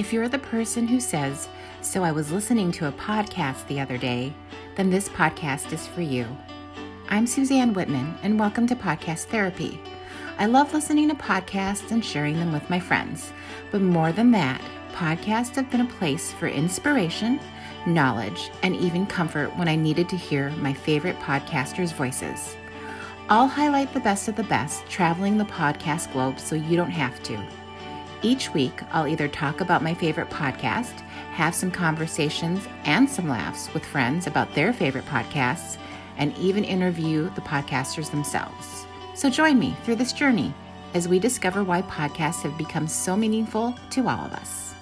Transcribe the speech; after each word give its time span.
If 0.00 0.14
you're 0.14 0.30
the 0.30 0.38
person 0.38 0.88
who 0.88 0.98
says, 0.98 1.46
So 1.82 2.02
I 2.02 2.10
was 2.10 2.32
listening 2.32 2.72
to 2.72 2.88
a 2.88 2.92
podcast 2.92 3.66
the 3.66 3.80
other 3.80 3.98
day, 3.98 4.32
then 4.74 4.88
this 4.88 5.10
podcast 5.10 5.74
is 5.74 5.86
for 5.86 6.00
you. 6.00 6.26
I'm 7.10 7.26
Suzanne 7.26 7.74
Wittman, 7.74 8.16
and 8.22 8.40
welcome 8.40 8.66
to 8.68 8.74
Podcast 8.74 9.24
Therapy. 9.24 9.78
I 10.38 10.46
love 10.46 10.72
listening 10.72 11.10
to 11.10 11.14
podcasts 11.14 11.90
and 11.90 12.02
sharing 12.02 12.36
them 12.36 12.50
with 12.50 12.70
my 12.70 12.80
friends. 12.80 13.30
But 13.70 13.82
more 13.82 14.10
than 14.10 14.30
that, 14.30 14.62
podcasts 14.94 15.56
have 15.56 15.70
been 15.70 15.82
a 15.82 15.96
place 15.98 16.32
for 16.32 16.48
inspiration, 16.48 17.38
knowledge, 17.86 18.50
and 18.62 18.74
even 18.76 19.04
comfort 19.04 19.54
when 19.58 19.68
I 19.68 19.76
needed 19.76 20.08
to 20.08 20.16
hear 20.16 20.48
my 20.52 20.72
favorite 20.72 21.18
podcasters' 21.18 21.92
voices. 21.92 22.56
I'll 23.28 23.48
highlight 23.48 23.92
the 23.92 24.00
best 24.00 24.28
of 24.28 24.36
the 24.36 24.44
best 24.44 24.86
traveling 24.88 25.36
the 25.36 25.44
podcast 25.44 26.10
globe 26.14 26.40
so 26.40 26.54
you 26.54 26.78
don't 26.78 26.90
have 26.90 27.22
to. 27.24 27.59
Each 28.22 28.52
week, 28.52 28.82
I'll 28.92 29.08
either 29.08 29.28
talk 29.28 29.62
about 29.62 29.82
my 29.82 29.94
favorite 29.94 30.28
podcast, 30.28 31.00
have 31.32 31.54
some 31.54 31.70
conversations 31.70 32.66
and 32.84 33.08
some 33.08 33.28
laughs 33.28 33.72
with 33.72 33.84
friends 33.84 34.26
about 34.26 34.54
their 34.54 34.74
favorite 34.74 35.06
podcasts, 35.06 35.78
and 36.18 36.36
even 36.36 36.62
interview 36.64 37.30
the 37.34 37.40
podcasters 37.40 38.10
themselves. 38.10 38.84
So 39.14 39.30
join 39.30 39.58
me 39.58 39.74
through 39.84 39.96
this 39.96 40.12
journey 40.12 40.52
as 40.92 41.08
we 41.08 41.18
discover 41.18 41.64
why 41.64 41.80
podcasts 41.82 42.42
have 42.42 42.58
become 42.58 42.86
so 42.88 43.16
meaningful 43.16 43.74
to 43.90 44.06
all 44.06 44.26
of 44.26 44.34
us. 44.34 44.74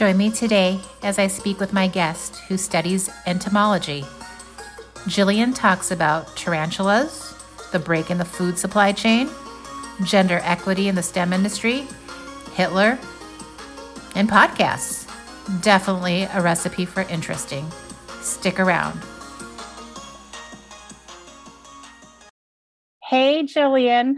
Join 0.00 0.16
me 0.16 0.30
today 0.30 0.80
as 1.02 1.18
I 1.18 1.26
speak 1.26 1.60
with 1.60 1.74
my 1.74 1.86
guest 1.86 2.36
who 2.48 2.56
studies 2.56 3.10
entomology. 3.26 4.00
Jillian 5.04 5.54
talks 5.54 5.90
about 5.90 6.34
tarantulas, 6.38 7.34
the 7.70 7.80
break 7.80 8.10
in 8.10 8.16
the 8.16 8.24
food 8.24 8.56
supply 8.56 8.92
chain, 8.92 9.28
gender 10.02 10.40
equity 10.42 10.88
in 10.88 10.94
the 10.94 11.02
STEM 11.02 11.34
industry, 11.34 11.86
Hitler, 12.54 12.98
and 14.14 14.26
podcasts. 14.26 15.06
Definitely 15.60 16.22
a 16.32 16.40
recipe 16.40 16.86
for 16.86 17.02
interesting. 17.02 17.70
Stick 18.22 18.58
around. 18.58 18.98
Hey, 23.04 23.42
Jillian. 23.42 24.14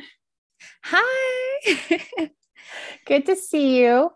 Hi. 0.84 2.30
Good 3.04 3.26
to 3.26 3.34
see 3.34 3.80
you. 3.80 4.12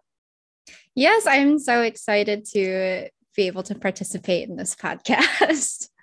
Yes, 0.96 1.26
I'm 1.26 1.58
so 1.58 1.82
excited 1.82 2.46
to 2.54 3.10
be 3.36 3.48
able 3.48 3.62
to 3.64 3.74
participate 3.74 4.48
in 4.48 4.56
this 4.56 4.74
podcast. 4.74 5.90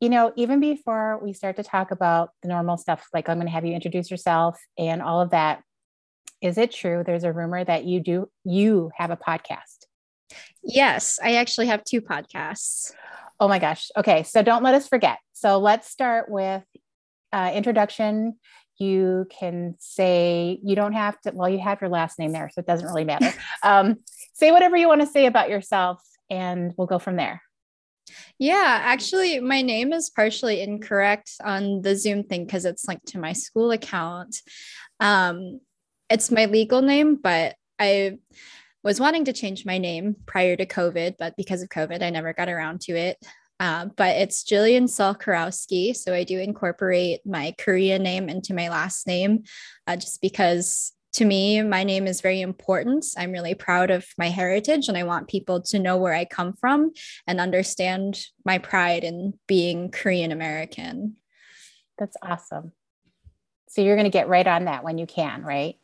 You 0.00 0.10
know, 0.10 0.32
even 0.36 0.60
before 0.60 1.18
we 1.22 1.32
start 1.32 1.56
to 1.56 1.62
talk 1.62 1.90
about 1.90 2.30
the 2.42 2.48
normal 2.48 2.76
stuff, 2.76 3.06
like 3.14 3.28
I'm 3.28 3.36
going 3.36 3.46
to 3.46 3.52
have 3.52 3.64
you 3.64 3.72
introduce 3.72 4.10
yourself 4.10 4.60
and 4.76 5.00
all 5.00 5.22
of 5.22 5.30
that, 5.30 5.62
is 6.42 6.58
it 6.58 6.72
true 6.72 7.04
there's 7.06 7.24
a 7.24 7.32
rumor 7.32 7.64
that 7.64 7.84
you 7.84 8.00
do 8.00 8.28
you 8.44 8.90
have 8.96 9.10
a 9.10 9.16
podcast? 9.16 9.86
Yes, 10.62 11.18
I 11.22 11.36
actually 11.36 11.68
have 11.68 11.84
two 11.84 12.02
podcasts. 12.02 12.92
Oh 13.40 13.48
my 13.48 13.58
gosh. 13.58 13.90
Okay, 13.96 14.24
so 14.24 14.42
don't 14.42 14.64
let 14.64 14.74
us 14.74 14.88
forget. 14.88 15.20
So 15.32 15.58
let's 15.58 15.88
start 15.88 16.28
with 16.28 16.64
uh, 17.32 17.52
introduction 17.54 18.34
you 18.78 19.26
can 19.30 19.74
say 19.78 20.58
you 20.62 20.74
don't 20.74 20.92
have 20.92 21.20
to 21.22 21.32
well 21.32 21.48
you 21.48 21.58
have 21.58 21.80
your 21.80 21.90
last 21.90 22.18
name 22.18 22.32
there 22.32 22.50
so 22.52 22.60
it 22.60 22.66
doesn't 22.66 22.86
really 22.86 23.04
matter. 23.04 23.32
Um, 23.62 23.96
say 24.34 24.50
whatever 24.50 24.76
you 24.76 24.88
want 24.88 25.00
to 25.00 25.06
say 25.06 25.26
about 25.26 25.48
yourself 25.48 26.02
and 26.28 26.72
we'll 26.76 26.86
go 26.86 26.98
from 26.98 27.16
there. 27.16 27.42
Yeah 28.38 28.80
actually 28.82 29.40
my 29.40 29.62
name 29.62 29.92
is 29.92 30.10
partially 30.10 30.60
incorrect 30.60 31.32
on 31.42 31.82
the 31.82 31.96
zoom 31.96 32.24
thing 32.24 32.44
because 32.44 32.64
it's 32.64 32.86
linked 32.86 33.06
to 33.08 33.18
my 33.18 33.32
school 33.32 33.70
account. 33.70 34.36
Um, 35.00 35.60
it's 36.10 36.30
my 36.30 36.44
legal 36.46 36.82
name 36.82 37.16
but 37.16 37.56
i 37.78 38.16
was 38.82 39.00
wanting 39.00 39.24
to 39.24 39.32
change 39.32 39.64
my 39.64 39.78
name 39.78 40.16
prior 40.26 40.56
to 40.56 40.66
covid 40.66 41.14
but 41.18 41.36
because 41.36 41.62
of 41.62 41.68
covid 41.68 42.02
i 42.02 42.10
never 42.10 42.32
got 42.32 42.48
around 42.48 42.80
to 42.80 42.92
it 42.92 43.16
uh, 43.60 43.86
but 43.96 44.16
it's 44.16 44.44
Jillian 44.44 44.84
Salkarowski. 44.84 45.94
So 45.94 46.12
I 46.12 46.24
do 46.24 46.38
incorporate 46.38 47.20
my 47.24 47.54
Korean 47.58 48.02
name 48.02 48.28
into 48.28 48.54
my 48.54 48.68
last 48.68 49.06
name 49.06 49.44
uh, 49.86 49.96
just 49.96 50.20
because 50.20 50.92
to 51.14 51.24
me, 51.24 51.62
my 51.62 51.84
name 51.84 52.08
is 52.08 52.20
very 52.20 52.40
important. 52.40 53.06
I'm 53.16 53.30
really 53.30 53.54
proud 53.54 53.92
of 53.92 54.04
my 54.18 54.30
heritage 54.30 54.88
and 54.88 54.98
I 54.98 55.04
want 55.04 55.28
people 55.28 55.62
to 55.62 55.78
know 55.78 55.96
where 55.96 56.12
I 56.12 56.24
come 56.24 56.54
from 56.54 56.90
and 57.28 57.40
understand 57.40 58.20
my 58.44 58.58
pride 58.58 59.04
in 59.04 59.34
being 59.46 59.92
Korean 59.92 60.32
American. 60.32 61.14
That's 61.98 62.16
awesome. 62.20 62.72
So 63.68 63.82
you're 63.82 63.94
going 63.94 64.04
to 64.04 64.10
get 64.10 64.28
right 64.28 64.46
on 64.46 64.64
that 64.64 64.82
when 64.82 64.98
you 64.98 65.06
can, 65.06 65.42
right? 65.42 65.76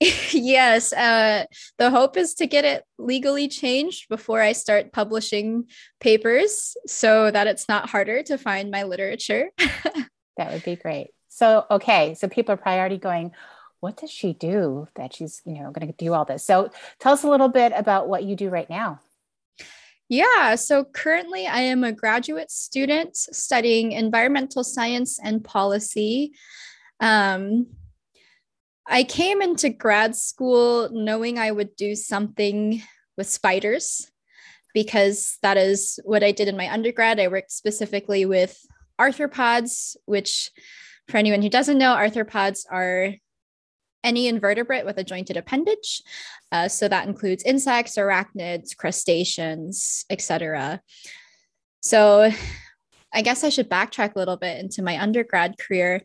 yes, 0.32 0.92
uh, 0.92 1.44
the 1.76 1.90
hope 1.90 2.16
is 2.16 2.34
to 2.34 2.46
get 2.46 2.64
it 2.64 2.84
legally 2.98 3.48
changed 3.48 4.08
before 4.08 4.40
I 4.40 4.52
start 4.52 4.92
publishing 4.92 5.64
papers 6.00 6.76
so 6.86 7.30
that 7.30 7.48
it's 7.48 7.68
not 7.68 7.90
harder 7.90 8.22
to 8.24 8.38
find 8.38 8.70
my 8.70 8.84
literature. 8.84 9.50
that 9.58 10.52
would 10.52 10.62
be 10.62 10.76
great. 10.76 11.08
So, 11.28 11.66
okay, 11.70 12.14
so 12.14 12.28
people 12.28 12.52
are 12.52 12.56
probably 12.56 12.78
already 12.78 12.98
going, 12.98 13.32
what 13.80 13.96
does 13.96 14.10
she 14.10 14.32
do 14.32 14.88
that 14.94 15.14
she's, 15.14 15.40
you 15.44 15.54
know, 15.54 15.70
going 15.72 15.88
to 15.88 15.94
do 15.96 16.14
all 16.14 16.24
this? 16.24 16.44
So, 16.44 16.70
tell 17.00 17.12
us 17.12 17.24
a 17.24 17.28
little 17.28 17.48
bit 17.48 17.72
about 17.74 18.08
what 18.08 18.24
you 18.24 18.36
do 18.36 18.50
right 18.50 18.68
now. 18.70 19.00
Yeah, 20.08 20.54
so 20.54 20.84
currently 20.84 21.46
I 21.46 21.60
am 21.60 21.84
a 21.84 21.92
graduate 21.92 22.50
student 22.50 23.16
studying 23.16 23.92
environmental 23.92 24.64
science 24.64 25.18
and 25.22 25.44
policy. 25.44 26.32
Um, 26.98 27.66
I 28.88 29.04
came 29.04 29.42
into 29.42 29.68
grad 29.68 30.16
school 30.16 30.88
knowing 30.90 31.38
I 31.38 31.50
would 31.50 31.76
do 31.76 31.94
something 31.94 32.82
with 33.18 33.28
spiders 33.28 34.10
because 34.72 35.36
that 35.42 35.58
is 35.58 36.00
what 36.04 36.24
I 36.24 36.32
did 36.32 36.48
in 36.48 36.56
my 36.56 36.72
undergrad. 36.72 37.20
I 37.20 37.28
worked 37.28 37.52
specifically 37.52 38.24
with 38.24 38.58
arthropods, 38.98 39.96
which, 40.06 40.50
for 41.08 41.18
anyone 41.18 41.42
who 41.42 41.50
doesn't 41.50 41.78
know, 41.78 41.94
arthropods 41.94 42.64
are 42.70 43.14
any 44.04 44.26
invertebrate 44.26 44.86
with 44.86 44.96
a 44.96 45.04
jointed 45.04 45.36
appendage. 45.36 46.02
Uh, 46.50 46.68
so 46.68 46.88
that 46.88 47.06
includes 47.06 47.44
insects, 47.44 47.96
arachnids, 47.96 48.74
crustaceans, 48.74 50.04
etc. 50.08 50.80
So 51.82 52.30
I 53.12 53.22
guess 53.22 53.44
I 53.44 53.48
should 53.48 53.68
backtrack 53.68 54.14
a 54.14 54.18
little 54.18 54.36
bit 54.36 54.58
into 54.58 54.82
my 54.82 55.00
undergrad 55.00 55.58
career. 55.58 56.02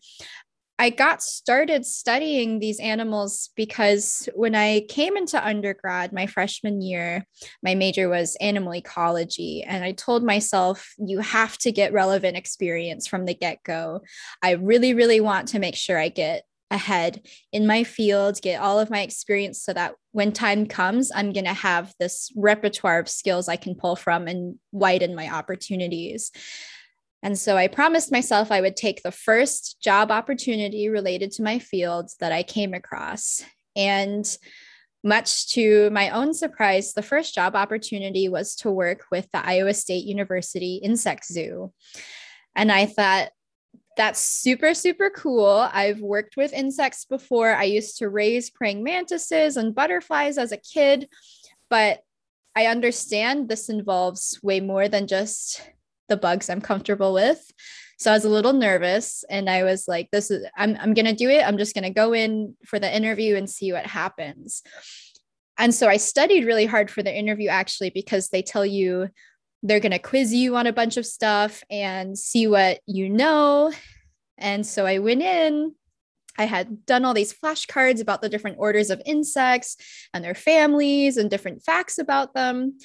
I 0.80 0.90
got 0.90 1.22
started 1.22 1.86
studying 1.86 2.60
these 2.60 2.80
animals 2.80 3.52
because 3.56 4.28
when 4.34 4.56
I 4.56 4.82
came 4.90 5.16
into 5.16 5.46
undergrad, 5.46 6.12
my 6.12 6.26
freshman 6.26 6.82
year, 6.82 7.26
my 7.62 7.76
major 7.76 8.10
was 8.10 8.36
animal 8.42 8.74
ecology. 8.74 9.64
And 9.64 9.84
I 9.84 9.92
told 9.92 10.24
myself, 10.24 10.94
you 10.98 11.20
have 11.20 11.58
to 11.60 11.72
get 11.72 11.94
relevant 11.94 12.38
experience 12.38 13.08
from 13.08 13.26
the 13.26 13.36
get 13.36 13.64
go. 13.64 14.02
I 14.42 14.52
really, 14.52 14.94
really 14.94 15.22
want 15.22 15.50
to 15.50 15.60
make 15.60 15.76
sure 15.76 15.98
I 15.98 16.10
get 16.10 16.44
ahead 16.72 17.22
in 17.52 17.68
my 17.68 17.84
field, 17.84 18.42
get 18.42 18.60
all 18.60 18.80
of 18.80 18.90
my 18.90 19.02
experience 19.02 19.62
so 19.62 19.74
that 19.74 19.94
when 20.12 20.32
time 20.32 20.66
comes, 20.66 21.12
I'm 21.14 21.32
going 21.32 21.46
to 21.46 21.54
have 21.54 21.94
this 22.00 22.32
repertoire 22.36 23.00
of 23.00 23.08
skills 23.08 23.48
I 23.48 23.58
can 23.58 23.76
pull 23.76 23.96
from 23.96 24.28
and 24.28 24.58
widen 24.72 25.16
my 25.16 25.30
opportunities. 25.30 26.32
And 27.24 27.40
so 27.40 27.56
I 27.56 27.68
promised 27.68 28.12
myself 28.12 28.52
I 28.52 28.60
would 28.60 28.76
take 28.76 29.02
the 29.02 29.12
first 29.12 29.82
job 29.82 30.12
opportunity 30.12 30.90
related 30.90 31.32
to 31.32 31.44
my 31.44 31.58
field 31.58 32.12
that 32.20 32.34
I 32.34 32.44
came 32.44 32.74
across. 32.74 33.42
And 33.78 34.26
much 35.06 35.54
to 35.54 35.90
my 35.92 36.10
own 36.10 36.34
surprise, 36.34 36.94
the 36.94 37.02
first 37.02 37.34
job 37.34 37.56
opportunity 37.56 38.28
was 38.28 38.56
to 38.58 38.70
work 38.70 39.06
with 39.10 39.30
the 39.32 39.46
Iowa 39.46 39.74
State 39.74 40.04
University 40.04 40.76
Insect 40.76 41.26
Zoo. 41.26 41.72
And 42.56 42.70
I 42.70 42.86
thought, 42.86 43.30
that's 43.96 44.20
super, 44.20 44.74
super 44.74 45.10
cool. 45.10 45.70
I've 45.72 46.02
worked 46.02 46.36
with 46.36 46.52
insects 46.52 47.06
before. 47.06 47.54
I 47.54 47.64
used 47.66 48.00
to 48.00 48.10
raise 48.10 48.50
praying 48.50 48.84
mantises 48.84 49.56
and 49.56 49.76
butterflies 49.76 50.38
as 50.38 50.52
a 50.52 50.58
kid, 50.58 51.08
but 51.70 52.02
I 52.56 52.66
understand 52.66 53.48
this 53.48 53.70
involves 53.70 54.40
way 54.42 54.60
more 54.60 54.88
than 54.88 55.08
just 55.08 55.62
the 56.10 56.18
bugs 56.18 56.50
I'm 56.50 56.62
comfortable 56.62 57.14
with. 57.14 57.52
So 58.00 58.12
I 58.12 58.16
was 58.16 58.26
a 58.26 58.30
little 58.30 58.54
nervous 58.54 59.24
and 59.30 59.50
I 59.50 59.64
was 59.64 59.88
like, 59.88 60.10
this 60.12 60.30
is, 60.30 60.46
I'm, 60.58 60.76
I'm 60.80 60.94
going 60.94 61.06
to 61.06 61.14
do 61.14 61.30
it. 61.30 61.48
I'm 61.48 61.58
just 61.58 61.74
going 61.74 61.86
to 61.86 61.90
go 61.90 62.14
in 62.14 62.56
for 62.66 62.80
the 62.80 62.94
interview 62.94 63.36
and 63.36 63.50
see 63.50 63.72
what 63.72 63.86
happens. 63.86 64.62
And 65.58 65.74
so 65.74 65.88
I 65.88 65.98
studied 65.98 66.46
really 66.46 66.66
hard 66.66 66.90
for 66.90 67.04
the 67.04 67.16
interview 67.16 67.50
actually, 67.50 67.92
because 67.92 68.30
they 68.30 68.42
tell 68.42 68.66
you 68.66 69.10
they're 69.62 69.80
going 69.80 69.92
to 69.92 70.00
quiz 70.00 70.34
you 70.34 70.58
on 70.58 70.68
a 70.68 70.74
bunch 70.74 70.98
of 70.98 71.06
stuff 71.06 71.64
and 71.70 72.18
see 72.18 72.48
what 72.48 72.80
you 72.86 73.08
know. 73.08 73.72
And 74.38 74.66
so 74.66 74.86
I 74.86 75.00
went 75.00 75.22
in. 75.22 75.74
I 76.38 76.46
had 76.46 76.86
done 76.88 77.06
all 77.06 77.14
these 77.14 77.34
flashcards 77.34 78.02
about 78.02 78.24
the 78.24 78.28
different 78.28 78.58
orders 78.60 78.90
of 78.90 79.02
insects 79.06 79.78
and 80.14 80.24
their 80.24 80.34
families 80.34 81.16
and 81.16 81.30
different 81.30 81.62
facts 81.62 82.00
about 82.00 82.34
them. 82.34 82.80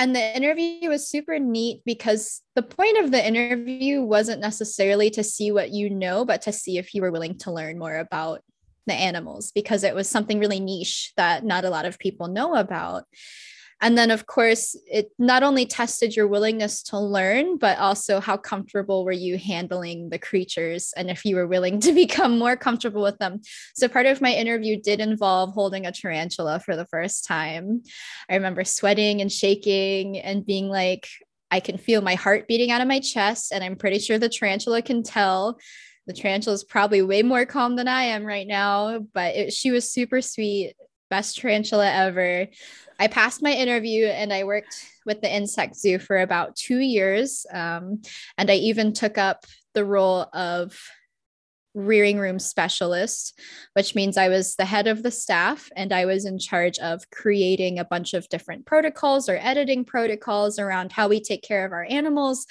And 0.00 0.16
the 0.16 0.34
interview 0.34 0.88
was 0.88 1.06
super 1.06 1.38
neat 1.38 1.82
because 1.84 2.40
the 2.54 2.62
point 2.62 2.96
of 3.04 3.10
the 3.10 3.24
interview 3.24 4.00
wasn't 4.00 4.40
necessarily 4.40 5.10
to 5.10 5.22
see 5.22 5.52
what 5.52 5.72
you 5.72 5.90
know, 5.90 6.24
but 6.24 6.40
to 6.42 6.52
see 6.52 6.78
if 6.78 6.94
you 6.94 7.02
were 7.02 7.12
willing 7.12 7.36
to 7.40 7.52
learn 7.52 7.78
more 7.78 7.96
about 7.96 8.40
the 8.86 8.94
animals 8.94 9.52
because 9.52 9.84
it 9.84 9.94
was 9.94 10.08
something 10.08 10.38
really 10.38 10.58
niche 10.58 11.12
that 11.18 11.44
not 11.44 11.66
a 11.66 11.70
lot 11.70 11.84
of 11.84 11.98
people 11.98 12.28
know 12.28 12.54
about. 12.54 13.04
And 13.82 13.96
then, 13.96 14.10
of 14.10 14.26
course, 14.26 14.76
it 14.86 15.10
not 15.18 15.42
only 15.42 15.64
tested 15.64 16.14
your 16.14 16.28
willingness 16.28 16.82
to 16.84 16.98
learn, 16.98 17.56
but 17.56 17.78
also 17.78 18.20
how 18.20 18.36
comfortable 18.36 19.04
were 19.04 19.12
you 19.12 19.38
handling 19.38 20.10
the 20.10 20.18
creatures 20.18 20.92
and 20.96 21.10
if 21.10 21.24
you 21.24 21.36
were 21.36 21.46
willing 21.46 21.80
to 21.80 21.92
become 21.94 22.38
more 22.38 22.56
comfortable 22.56 23.02
with 23.02 23.18
them. 23.18 23.40
So, 23.74 23.88
part 23.88 24.06
of 24.06 24.20
my 24.20 24.32
interview 24.32 24.80
did 24.80 25.00
involve 25.00 25.54
holding 25.54 25.86
a 25.86 25.92
tarantula 25.92 26.60
for 26.60 26.76
the 26.76 26.86
first 26.86 27.26
time. 27.26 27.82
I 28.28 28.34
remember 28.34 28.64
sweating 28.64 29.20
and 29.20 29.32
shaking 29.32 30.18
and 30.18 30.44
being 30.44 30.68
like, 30.68 31.08
I 31.50 31.60
can 31.60 31.78
feel 31.78 32.02
my 32.02 32.14
heart 32.14 32.46
beating 32.46 32.70
out 32.70 32.82
of 32.82 32.88
my 32.88 33.00
chest, 33.00 33.50
and 33.52 33.64
I'm 33.64 33.76
pretty 33.76 33.98
sure 33.98 34.18
the 34.18 34.28
tarantula 34.28 34.82
can 34.82 35.02
tell. 35.02 35.58
The 36.06 36.12
tarantula 36.12 36.54
is 36.54 36.64
probably 36.64 37.02
way 37.02 37.22
more 37.22 37.46
calm 37.46 37.76
than 37.76 37.88
I 37.88 38.04
am 38.04 38.24
right 38.24 38.46
now, 38.46 39.00
but 39.14 39.34
it, 39.34 39.52
she 39.52 39.70
was 39.70 39.90
super 39.90 40.20
sweet 40.20 40.74
best 41.10 41.38
tarantula 41.38 41.90
ever. 41.90 42.46
I 42.98 43.08
passed 43.08 43.42
my 43.42 43.52
interview 43.52 44.06
and 44.06 44.32
I 44.32 44.44
worked 44.44 44.86
with 45.04 45.20
the 45.20 45.34
insect 45.34 45.76
zoo 45.76 45.98
for 45.98 46.18
about 46.18 46.56
two 46.56 46.78
years. 46.78 47.46
Um, 47.52 48.02
and 48.38 48.50
I 48.50 48.54
even 48.54 48.92
took 48.92 49.18
up 49.18 49.44
the 49.74 49.84
role 49.84 50.26
of 50.32 50.78
rearing 51.74 52.18
room 52.18 52.38
specialist, 52.38 53.38
which 53.74 53.94
means 53.94 54.16
I 54.16 54.28
was 54.28 54.56
the 54.56 54.64
head 54.64 54.88
of 54.88 55.02
the 55.02 55.10
staff 55.10 55.68
and 55.76 55.92
I 55.92 56.04
was 56.04 56.24
in 56.26 56.38
charge 56.38 56.78
of 56.78 57.08
creating 57.10 57.78
a 57.78 57.84
bunch 57.84 58.12
of 58.12 58.28
different 58.28 58.66
protocols 58.66 59.28
or 59.28 59.38
editing 59.40 59.84
protocols 59.84 60.58
around 60.58 60.92
how 60.92 61.08
we 61.08 61.20
take 61.20 61.42
care 61.42 61.64
of 61.64 61.72
our 61.72 61.86
animals, 61.88 62.46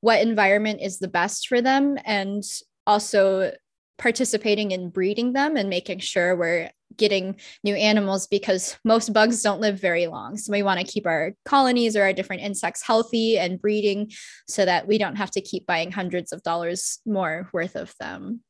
what 0.00 0.20
environment 0.20 0.80
is 0.80 0.98
the 0.98 1.08
best 1.08 1.48
for 1.48 1.60
them, 1.60 1.98
and 2.04 2.44
also 2.86 3.52
participating 3.98 4.70
in 4.70 4.88
breeding 4.88 5.32
them 5.32 5.56
and 5.56 5.68
making 5.68 5.98
sure 5.98 6.36
we're 6.36 6.70
getting 7.00 7.34
new 7.64 7.74
animals 7.74 8.28
because 8.28 8.78
most 8.84 9.12
bugs 9.12 9.42
don't 9.42 9.60
live 9.60 9.80
very 9.80 10.06
long. 10.06 10.36
So 10.36 10.52
we 10.52 10.62
want 10.62 10.78
to 10.78 10.86
keep 10.86 11.06
our 11.06 11.32
colonies 11.44 11.96
or 11.96 12.02
our 12.02 12.12
different 12.12 12.42
insects 12.42 12.86
healthy 12.86 13.38
and 13.38 13.60
breeding 13.60 14.12
so 14.46 14.64
that 14.64 14.86
we 14.86 14.98
don't 14.98 15.16
have 15.16 15.32
to 15.32 15.40
keep 15.40 15.66
buying 15.66 15.90
hundreds 15.90 16.30
of 16.30 16.44
dollars 16.44 17.00
more 17.04 17.48
worth 17.52 17.74
of 17.74 17.92
them. 17.98 18.42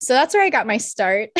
So 0.00 0.14
that's 0.14 0.34
where 0.34 0.44
I 0.44 0.50
got 0.50 0.66
my 0.66 0.78
start. 0.78 1.30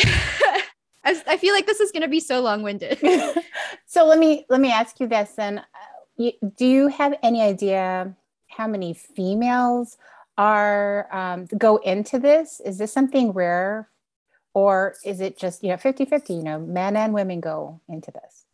I 1.03 1.37
feel 1.37 1.53
like 1.53 1.65
this 1.65 1.79
is 1.79 1.93
going 1.93 2.01
to 2.01 2.09
be 2.09 2.19
so 2.19 2.41
long-winded. 2.41 2.99
so 3.85 4.05
let 4.05 4.19
me 4.19 4.45
let 4.49 4.59
me 4.59 4.71
ask 4.71 4.99
you 4.99 5.07
this 5.07 5.31
then. 5.37 5.59
Uh, 5.59 6.31
do 6.57 6.65
you 6.65 6.89
have 6.89 7.15
any 7.23 7.41
idea 7.41 8.13
how 8.49 8.67
many 8.67 8.93
females 8.93 9.97
are 10.37 11.07
um, 11.15 11.45
go 11.57 11.77
into 11.77 12.19
this? 12.19 12.59
Is 12.59 12.77
this 12.77 12.91
something 12.91 13.31
rare 13.31 13.89
or 14.57 14.95
is 15.05 15.21
it 15.21 15.37
just 15.37 15.61
you 15.61 15.69
know 15.69 15.77
50 15.77 16.05
50 16.05 16.33
you 16.33 16.41
know 16.41 16.57
men 16.57 16.97
and 16.97 17.13
women 17.13 17.39
go 17.39 17.79
into 17.87 18.09
this? 18.09 18.45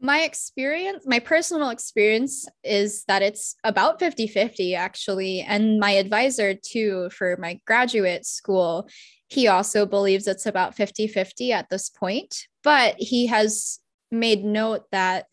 My 0.00 0.22
experience 0.22 1.04
my 1.06 1.20
personal 1.20 1.70
experience 1.70 2.48
is 2.64 3.04
that 3.04 3.22
it's 3.22 3.54
about 3.62 4.00
50 4.00 4.26
50 4.26 4.74
actually. 4.74 5.42
And 5.42 5.78
my 5.78 5.92
advisor 5.92 6.54
too 6.54 7.08
for 7.10 7.36
my 7.38 7.60
graduate 7.66 8.26
school 8.26 8.88
he 9.28 9.46
also 9.46 9.86
believes 9.86 10.26
it's 10.26 10.46
about 10.46 10.74
50 10.74 11.06
50 11.06 11.52
at 11.52 11.70
this 11.70 11.88
point. 11.88 12.48
But 12.64 12.96
he 12.98 13.28
has 13.28 13.78
made 14.10 14.42
note 14.42 14.90
that 14.90 15.26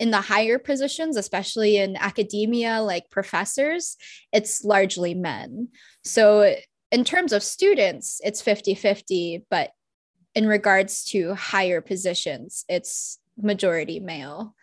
in 0.00 0.10
the 0.10 0.22
higher 0.22 0.58
positions, 0.58 1.18
especially 1.18 1.76
in 1.76 1.96
academia, 1.96 2.80
like 2.80 3.10
professors, 3.10 3.98
it's 4.32 4.64
largely 4.64 5.12
men. 5.12 5.68
So 6.02 6.56
in 6.92 7.04
terms 7.04 7.32
of 7.32 7.42
students, 7.42 8.20
it's 8.22 8.42
50 8.42 8.74
50, 8.74 9.46
but 9.50 9.70
in 10.34 10.46
regards 10.46 11.04
to 11.06 11.34
higher 11.34 11.80
positions, 11.80 12.64
it's 12.68 13.18
majority 13.36 13.98
male, 13.98 14.54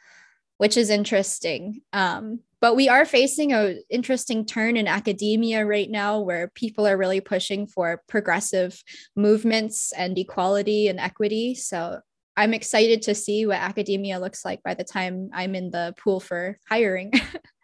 which 0.58 0.78
is 0.78 0.92
interesting. 0.92 1.82
Um, 1.92 2.42
but 2.62 2.76
we 2.76 2.88
are 2.88 3.06
facing 3.06 3.52
an 3.52 3.82
interesting 3.90 4.46
turn 4.46 4.78
in 4.78 4.88
academia 4.88 5.66
right 5.66 5.90
now 5.90 6.20
where 6.20 6.50
people 6.50 6.86
are 6.86 6.98
really 6.98 7.22
pushing 7.22 7.66
for 7.66 8.04
progressive 8.08 8.82
movements 9.16 9.92
and 9.94 10.18
equality 10.18 10.88
and 10.88 11.00
equity. 11.00 11.56
So 11.56 12.00
I'm 12.38 12.54
excited 12.54 13.02
to 13.04 13.16
see 13.16 13.46
what 13.46 13.58
academia 13.58 14.20
looks 14.20 14.46
like 14.46 14.62
by 14.62 14.76
the 14.76 14.84
time 14.84 15.30
I'm 15.34 15.56
in 15.56 15.72
the 15.72 15.96
pool 15.98 16.20
for 16.20 16.60
hiring. 16.70 17.12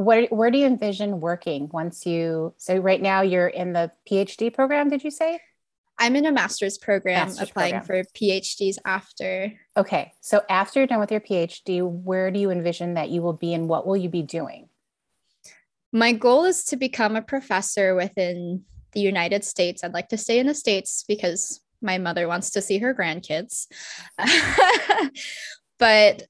where, 0.00 0.26
where 0.26 0.50
do 0.50 0.58
you 0.58 0.66
envision 0.66 1.20
working 1.20 1.68
once 1.72 2.06
you 2.06 2.54
so 2.56 2.76
right 2.76 3.02
now 3.02 3.20
you're 3.20 3.48
in 3.48 3.72
the 3.72 3.90
phd 4.08 4.54
program 4.54 4.88
did 4.88 5.04
you 5.04 5.10
say? 5.10 5.40
I'm 5.98 6.16
in 6.16 6.24
a 6.24 6.32
master's 6.32 6.78
program 6.78 7.28
master's 7.28 7.50
applying 7.50 7.80
program. 7.80 8.04
for 8.04 8.10
phds 8.18 8.78
after. 8.84 9.52
Okay 9.76 10.12
so 10.20 10.42
after 10.48 10.80
you're 10.80 10.86
done 10.86 11.00
with 11.00 11.10
your 11.10 11.20
phd 11.20 11.82
where 11.82 12.30
do 12.30 12.40
you 12.40 12.50
envision 12.50 12.94
that 12.94 13.10
you 13.10 13.20
will 13.20 13.34
be 13.34 13.52
and 13.52 13.68
what 13.68 13.86
will 13.86 13.96
you 13.96 14.08
be 14.08 14.22
doing? 14.22 14.68
My 15.92 16.12
goal 16.12 16.44
is 16.44 16.64
to 16.66 16.76
become 16.76 17.16
a 17.16 17.22
professor 17.22 17.94
within 17.94 18.64
the 18.92 19.00
united 19.00 19.44
states. 19.44 19.84
I'd 19.84 19.92
like 19.92 20.08
to 20.08 20.18
stay 20.18 20.38
in 20.38 20.46
the 20.46 20.54
states 20.54 21.04
because 21.06 21.60
my 21.82 21.98
mother 21.98 22.26
wants 22.26 22.50
to 22.50 22.62
see 22.62 22.78
her 22.78 22.94
grandkids. 22.94 23.66
But 25.80 26.24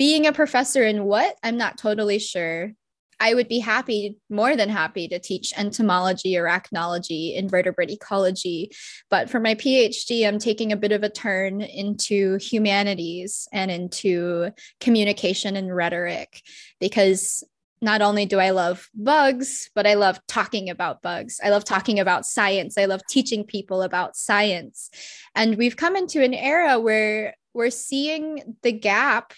being 0.00 0.26
a 0.26 0.32
professor 0.32 0.82
in 0.82 1.04
what? 1.04 1.36
I'm 1.42 1.58
not 1.58 1.76
totally 1.76 2.18
sure. 2.18 2.72
I 3.20 3.34
would 3.34 3.48
be 3.48 3.58
happy, 3.58 4.16
more 4.30 4.56
than 4.56 4.70
happy, 4.70 5.06
to 5.08 5.18
teach 5.18 5.52
entomology, 5.58 6.32
arachnology, 6.32 7.36
invertebrate 7.36 7.90
ecology. 7.90 8.70
But 9.10 9.28
for 9.28 9.40
my 9.40 9.54
PhD, 9.54 10.26
I'm 10.26 10.38
taking 10.38 10.72
a 10.72 10.76
bit 10.78 10.92
of 10.92 11.02
a 11.02 11.10
turn 11.10 11.60
into 11.60 12.38
humanities 12.38 13.46
and 13.52 13.70
into 13.70 14.52
communication 14.80 15.54
and 15.54 15.76
rhetoric 15.76 16.40
because 16.80 17.44
not 17.82 18.00
only 18.00 18.24
do 18.24 18.38
I 18.38 18.50
love 18.50 18.88
bugs, 18.94 19.68
but 19.74 19.86
I 19.86 19.94
love 19.94 20.18
talking 20.28 20.70
about 20.70 21.02
bugs. 21.02 21.40
I 21.44 21.50
love 21.50 21.66
talking 21.66 22.00
about 22.00 22.24
science. 22.24 22.78
I 22.78 22.86
love 22.86 23.02
teaching 23.06 23.44
people 23.44 23.82
about 23.82 24.16
science. 24.16 24.88
And 25.34 25.58
we've 25.58 25.76
come 25.76 25.94
into 25.94 26.24
an 26.24 26.32
era 26.32 26.80
where 26.80 27.34
we're 27.52 27.70
seeing 27.70 28.56
the 28.62 28.72
gap 28.72 29.32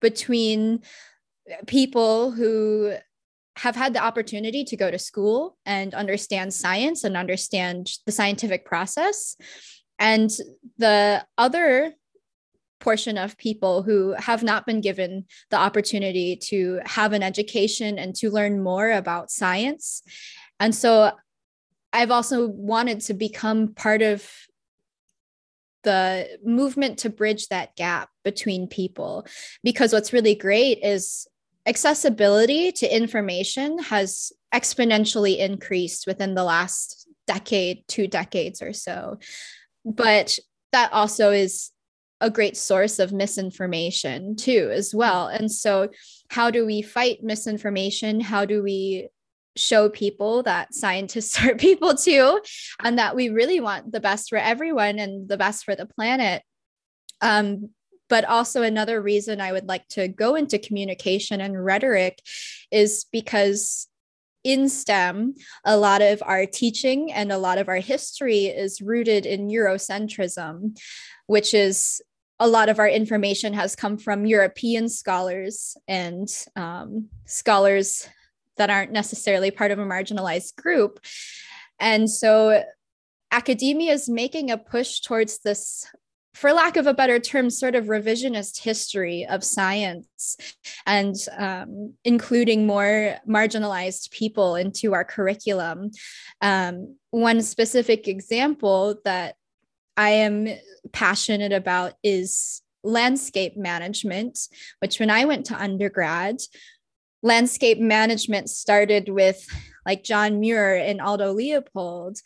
between 0.00 0.80
people 1.66 2.30
who 2.30 2.94
have 3.56 3.76
had 3.76 3.94
the 3.94 4.02
opportunity 4.02 4.64
to 4.64 4.76
go 4.76 4.90
to 4.90 4.98
school 4.98 5.56
and 5.64 5.94
understand 5.94 6.52
science 6.52 7.04
and 7.04 7.16
understand 7.16 7.90
the 8.04 8.12
scientific 8.12 8.66
process. 8.66 9.36
And 9.98 10.30
the 10.76 11.24
other 11.38 11.94
portion 12.80 13.16
of 13.16 13.38
people 13.38 13.82
who 13.82 14.12
have 14.18 14.42
not 14.42 14.66
been 14.66 14.82
given 14.82 15.24
the 15.50 15.56
opportunity 15.56 16.36
to 16.36 16.80
have 16.84 17.14
an 17.14 17.22
education 17.22 17.98
and 17.98 18.14
to 18.14 18.30
learn 18.30 18.62
more 18.62 18.92
about 18.92 19.30
science. 19.30 20.02
And 20.60 20.74
so 20.74 21.12
i've 21.96 22.10
also 22.10 22.46
wanted 22.46 23.00
to 23.00 23.14
become 23.14 23.72
part 23.74 24.02
of 24.02 24.28
the 25.82 26.28
movement 26.44 26.98
to 26.98 27.08
bridge 27.08 27.48
that 27.48 27.74
gap 27.76 28.10
between 28.26 28.66
people. 28.66 29.24
Because 29.62 29.92
what's 29.92 30.12
really 30.12 30.34
great 30.34 30.80
is 30.82 31.28
accessibility 31.64 32.72
to 32.72 32.94
information 32.94 33.78
has 33.78 34.32
exponentially 34.52 35.38
increased 35.38 36.06
within 36.08 36.34
the 36.34 36.44
last 36.44 37.08
decade, 37.28 37.84
two 37.86 38.08
decades 38.08 38.60
or 38.60 38.72
so. 38.72 39.18
But 39.84 40.38
that 40.72 40.92
also 40.92 41.30
is 41.30 41.70
a 42.20 42.30
great 42.30 42.56
source 42.56 42.98
of 42.98 43.12
misinformation 43.12 44.36
too 44.36 44.70
as 44.72 44.94
well 44.94 45.26
and 45.26 45.52
so 45.52 45.90
how 46.30 46.50
do 46.50 46.64
we 46.64 46.80
fight 46.80 47.22
misinformation 47.22 48.20
how 48.20 48.46
do 48.46 48.62
we 48.62 49.08
show 49.54 49.88
people 49.88 50.42
that 50.42 50.74
scientists 50.74 51.38
are 51.44 51.54
people 51.54 51.94
too 51.94 52.40
and 52.82 52.98
that 52.98 53.14
we 53.14 53.28
really 53.28 53.60
want 53.60 53.92
the 53.92 54.00
best 54.00 54.30
for 54.30 54.38
everyone 54.38 54.98
and 54.98 55.28
the 55.28 55.36
best 55.36 55.64
for 55.64 55.76
the 55.76 55.86
planet 55.86 56.42
um, 57.20 57.70
but 58.08 58.24
also 58.24 58.62
another 58.62 59.00
reason 59.00 59.40
i 59.40 59.52
would 59.52 59.66
like 59.66 59.86
to 59.88 60.08
go 60.08 60.34
into 60.34 60.58
communication 60.58 61.40
and 61.40 61.62
rhetoric 61.62 62.20
is 62.70 63.06
because 63.12 63.88
in 64.46 64.68
STEM, 64.68 65.34
a 65.64 65.76
lot 65.76 66.02
of 66.02 66.22
our 66.24 66.46
teaching 66.46 67.12
and 67.12 67.32
a 67.32 67.38
lot 67.38 67.58
of 67.58 67.68
our 67.68 67.78
history 67.78 68.44
is 68.44 68.80
rooted 68.80 69.26
in 69.26 69.48
Eurocentrism, 69.48 70.78
which 71.26 71.52
is 71.52 72.00
a 72.38 72.46
lot 72.46 72.68
of 72.68 72.78
our 72.78 72.88
information 72.88 73.54
has 73.54 73.74
come 73.74 73.98
from 73.98 74.24
European 74.24 74.88
scholars 74.88 75.76
and 75.88 76.28
um, 76.54 77.08
scholars 77.24 78.08
that 78.56 78.70
aren't 78.70 78.92
necessarily 78.92 79.50
part 79.50 79.72
of 79.72 79.80
a 79.80 79.84
marginalized 79.84 80.54
group. 80.54 81.00
And 81.80 82.08
so 82.08 82.62
academia 83.32 83.94
is 83.94 84.08
making 84.08 84.52
a 84.52 84.58
push 84.58 85.00
towards 85.00 85.40
this 85.40 85.86
for 86.36 86.52
lack 86.52 86.76
of 86.76 86.86
a 86.86 86.92
better 86.92 87.18
term, 87.18 87.48
sort 87.48 87.74
of 87.74 87.86
revisionist 87.86 88.62
history 88.62 89.26
of 89.26 89.42
science 89.42 90.36
and 90.84 91.14
um, 91.38 91.94
including 92.04 92.66
more 92.66 93.16
marginalized 93.26 94.10
people 94.10 94.54
into 94.54 94.92
our 94.92 95.04
curriculum. 95.04 95.90
Um, 96.42 96.96
one 97.10 97.40
specific 97.40 98.06
example 98.06 98.96
that 99.04 99.36
I 99.96 100.10
am 100.10 100.48
passionate 100.92 101.52
about 101.52 101.94
is 102.02 102.60
landscape 102.84 103.56
management, 103.56 104.38
which 104.80 105.00
when 105.00 105.08
I 105.08 105.24
went 105.24 105.46
to 105.46 105.60
undergrad, 105.60 106.36
landscape 107.22 107.78
management 107.78 108.50
started 108.50 109.08
with 109.08 109.46
like 109.86 110.04
John 110.04 110.40
Muir 110.40 110.76
and 110.76 111.00
Aldo 111.00 111.32
Leopold, 111.32 112.18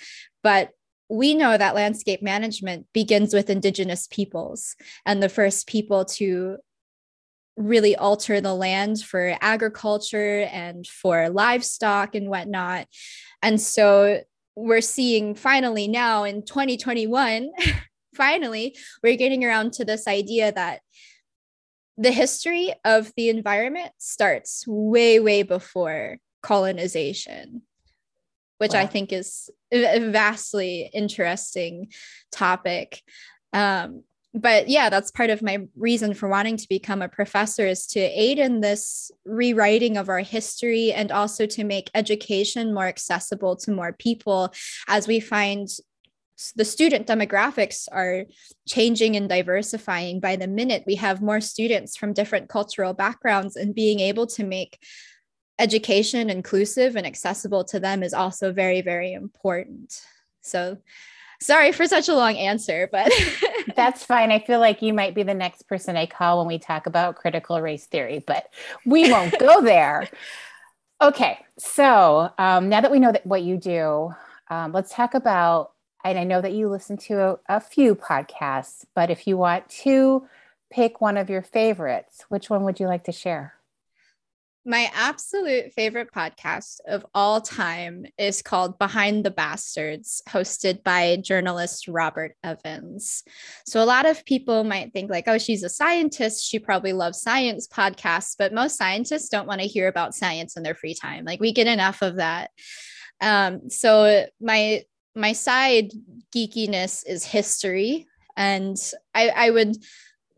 but 0.43 0.71
we 1.11 1.35
know 1.35 1.59
that 1.59 1.75
landscape 1.75 2.23
management 2.23 2.87
begins 2.95 3.35
with 3.35 3.51
indigenous 3.51 4.07
peoples 4.07 4.77
and 5.05 5.21
the 5.21 5.29
first 5.29 5.67
people 5.67 6.05
to 6.05 6.57
really 7.57 7.97
alter 7.97 8.41
the 8.41 8.55
land 8.55 9.01
for 9.01 9.37
agriculture 9.41 10.49
and 10.53 10.87
for 10.87 11.29
livestock 11.29 12.15
and 12.15 12.29
whatnot. 12.29 12.87
And 13.43 13.61
so 13.61 14.21
we're 14.55 14.81
seeing 14.81 15.35
finally 15.35 15.89
now 15.89 16.23
in 16.23 16.45
2021, 16.45 17.51
finally, 18.15 18.77
we're 19.03 19.17
getting 19.17 19.45
around 19.45 19.73
to 19.75 19.85
this 19.85 20.07
idea 20.07 20.53
that 20.53 20.81
the 21.99 22.13
history 22.13 22.73
of 22.85 23.13
the 23.17 23.29
environment 23.29 23.91
starts 23.99 24.65
way, 24.67 25.19
way 25.19 25.43
before 25.43 26.19
colonization 26.41 27.63
which 28.61 28.75
wow. 28.75 28.81
I 28.81 28.87
think 28.87 29.11
is 29.11 29.49
a 29.73 30.11
vastly 30.11 30.91
interesting 30.93 31.89
topic. 32.31 33.03
Um, 33.55 34.05
but 34.35 34.69
yeah, 34.69 34.91
that's 34.91 35.11
part 35.11 35.31
of 35.31 35.43
my 35.43 35.67
reason 35.77 36.13
for 36.13 36.29
wanting 36.29 36.59
to 36.59 36.69
become 36.69 37.01
a 37.01 37.09
professor 37.09 37.67
is 37.67 37.87
to 37.89 38.01
aid 38.01 38.39
in 38.39 38.61
this 38.61 39.11
rewriting 39.25 39.97
of 39.97 40.11
our 40.11 40.21
history 40.21 40.93
and 40.93 41.11
also 41.11 41.47
to 41.47 41.65
make 41.65 41.91
education 41.95 42.75
more 42.75 42.87
accessible 42.87 43.57
to 43.57 43.73
more 43.73 43.95
people 43.95 44.53
as 44.87 45.09
we 45.09 45.21
find 45.21 45.69
the 46.55 46.65
student 46.65 47.07
demographics 47.07 47.89
are 47.91 48.25
changing 48.69 49.17
and 49.17 49.29
diversifying 49.29 50.21
by 50.21 50.37
the 50.37 50.47
minute 50.47 50.85
we 50.87 50.95
have 50.95 51.21
more 51.21 51.41
students 51.41 51.97
from 51.97 52.13
different 52.13 52.49
cultural 52.49 52.95
backgrounds 52.95 53.57
and 53.57 53.75
being 53.75 54.01
able 54.01 54.27
to 54.27 54.45
make 54.45 54.79
education 55.61 56.31
inclusive 56.31 56.97
and 56.97 57.07
accessible 57.07 57.65
to 57.65 57.79
them 57.79 58.03
is 58.03 58.15
also 58.15 58.53
very 58.53 58.81
very 58.81 59.13
important. 59.13 60.03
So 60.41 60.79
sorry 61.43 61.73
for 61.73 61.87
such 61.87 62.09
a 62.09 62.15
long 62.15 62.37
answer 62.37 62.89
but 62.91 63.13
that's 63.77 64.05
fine. 64.05 64.33
I 64.33 64.39
feel 64.41 64.61
like 64.61 64.83
you 64.83 64.93
might 64.93 65.15
be 65.15 65.23
the 65.23 65.35
next 65.35 65.63
person 65.69 65.97
i 65.97 66.07
call 66.07 66.39
when 66.39 66.47
we 66.47 66.59
talk 66.59 66.87
about 66.87 67.17
critical 67.17 67.61
race 67.61 67.87
theory 67.87 68.25
but 68.27 68.49
we 68.85 69.11
won't 69.11 69.39
go 69.39 69.61
there. 69.73 70.09
Okay 71.01 71.39
so 71.59 72.31
um, 72.39 72.69
now 72.69 72.81
that 72.81 72.91
we 72.91 72.99
know 72.99 73.13
that 73.13 73.27
what 73.27 73.43
you 73.43 73.57
do 73.57 74.15
um, 74.49 74.73
let's 74.73 74.93
talk 74.93 75.15
about 75.15 75.73
and 76.05 76.19
i 76.19 76.25
know 76.25 76.41
that 76.41 76.53
you 76.53 76.69
listen 76.69 76.97
to 76.97 77.21
a, 77.21 77.39
a 77.49 77.61
few 77.61 77.95
podcasts 77.95 78.85
but 78.95 79.11
if 79.11 79.27
you 79.27 79.37
want 79.37 79.69
to 79.69 80.27
pick 80.71 81.01
one 81.01 81.17
of 81.17 81.29
your 81.29 81.43
favorites 81.43 82.25
which 82.29 82.49
one 82.49 82.65
would 82.65 82.81
you 82.81 82.87
like 82.87 83.05
to 83.05 83.13
share 83.13 83.55
my 84.67 84.91
absolute 84.95 85.73
favorite 85.73 86.13
podcast 86.15 86.81
of 86.87 87.05
all 87.15 87.41
time 87.41 88.05
is 88.19 88.43
called 88.43 88.79
Behind 88.79 89.25
the 89.25 89.31
Bastards, 89.31 90.23
hosted 90.29 90.83
by 90.83 91.17
journalist 91.17 91.89
Robert 91.89 92.37
Evans. 92.45 93.23
So, 93.67 93.83
a 93.83 93.87
lot 93.87 94.05
of 94.05 94.25
people 94.27 94.65
might 94.65 94.93
think, 94.93 95.11
like, 95.11 95.29
oh, 95.29 95.39
she's 95.39 95.63
a 95.63 95.69
scientist. 95.69 96.47
She 96.47 96.59
probably 96.59 96.93
loves 96.93 97.23
science 97.23 97.67
podcasts, 97.67 98.35
but 98.39 98.53
most 98.53 98.77
scientists 98.77 99.31
don't 99.31 99.49
want 99.49 99.63
to 99.63 99.67
hear 99.67 99.89
about 99.89 100.15
science 100.15 100.57
in 100.57 100.63
their 100.63 100.75
free 100.75 100.95
time. 100.95 101.25
Like, 101.25 101.41
we 101.41 101.53
get 101.53 101.67
enough 101.67 102.03
of 102.03 102.17
that. 102.17 102.51
Um, 103.23 103.71
so, 103.71 104.27
my 104.41 104.85
my 105.15 105.33
side 105.33 105.91
geekiness 106.35 107.03
is 107.07 107.25
history. 107.25 108.07
And 108.37 108.77
I, 109.15 109.29
I 109.29 109.51
would 109.51 109.77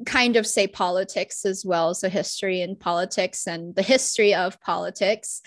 kind 0.07 0.37
of 0.37 0.47
say 0.47 0.67
politics 0.67 1.45
as 1.45 1.65
well. 1.65 1.95
So, 1.95 2.09
history 2.09 2.61
and 2.63 2.79
politics 2.79 3.47
and 3.47 3.75
the 3.75 3.83
history 3.83 4.35
of 4.35 4.61
politics. 4.61 5.41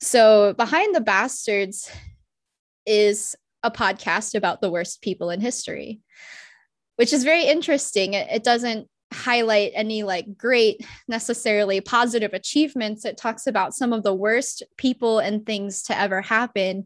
So, 0.00 0.54
Behind 0.54 0.94
the 0.94 1.00
Bastards 1.00 1.90
is 2.86 3.36
a 3.62 3.70
podcast 3.70 4.34
about 4.34 4.60
the 4.60 4.70
worst 4.70 5.02
people 5.02 5.30
in 5.30 5.40
history, 5.40 6.00
which 6.96 7.12
is 7.12 7.24
very 7.24 7.44
interesting. 7.44 8.14
It, 8.14 8.28
it 8.30 8.44
doesn't 8.44 8.88
highlight 9.12 9.72
any 9.74 10.02
like 10.02 10.36
great 10.36 10.86
necessarily 11.08 11.80
positive 11.80 12.32
achievements. 12.32 13.04
It 13.04 13.16
talks 13.16 13.46
about 13.46 13.74
some 13.74 13.92
of 13.92 14.02
the 14.02 14.14
worst 14.14 14.62
people 14.76 15.18
and 15.18 15.44
things 15.44 15.82
to 15.84 15.98
ever 15.98 16.22
happen 16.22 16.84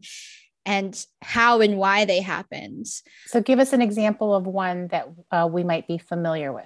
and 0.65 1.05
how 1.21 1.61
and 1.61 1.77
why 1.77 2.05
they 2.05 2.21
happened. 2.21 2.87
So, 3.27 3.41
give 3.41 3.59
us 3.59 3.73
an 3.73 3.81
example 3.81 4.33
of 4.35 4.45
one 4.45 4.87
that 4.87 5.07
uh, 5.31 5.47
we 5.51 5.63
might 5.63 5.87
be 5.87 5.97
familiar 5.97 6.51
with 6.51 6.65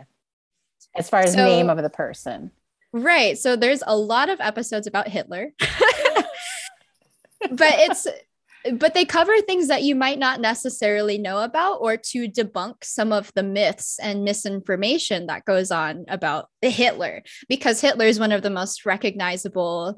as 0.95 1.09
far 1.09 1.21
as 1.21 1.33
so, 1.33 1.45
name 1.45 1.69
of 1.69 1.81
the 1.81 1.89
person. 1.89 2.51
Right. 2.91 3.37
So 3.37 3.55
there's 3.55 3.83
a 3.85 3.95
lot 3.95 4.29
of 4.29 4.39
episodes 4.39 4.87
about 4.87 5.07
Hitler. 5.07 5.53
but 5.59 6.27
it's 7.59 8.07
but 8.73 8.93
they 8.93 9.05
cover 9.05 9.39
things 9.41 9.69
that 9.69 9.83
you 9.83 9.95
might 9.95 10.19
not 10.19 10.41
necessarily 10.41 11.17
know 11.17 11.41
about 11.43 11.75
or 11.75 11.95
to 11.95 12.27
debunk 12.27 12.83
some 12.83 13.13
of 13.13 13.31
the 13.33 13.43
myths 13.43 13.99
and 14.01 14.25
misinformation 14.25 15.27
that 15.27 15.45
goes 15.45 15.71
on 15.71 16.03
about 16.09 16.49
Hitler 16.61 17.23
because 17.47 17.79
Hitler 17.79 18.05
is 18.05 18.19
one 18.19 18.33
of 18.33 18.41
the 18.41 18.49
most 18.49 18.85
recognizable 18.85 19.97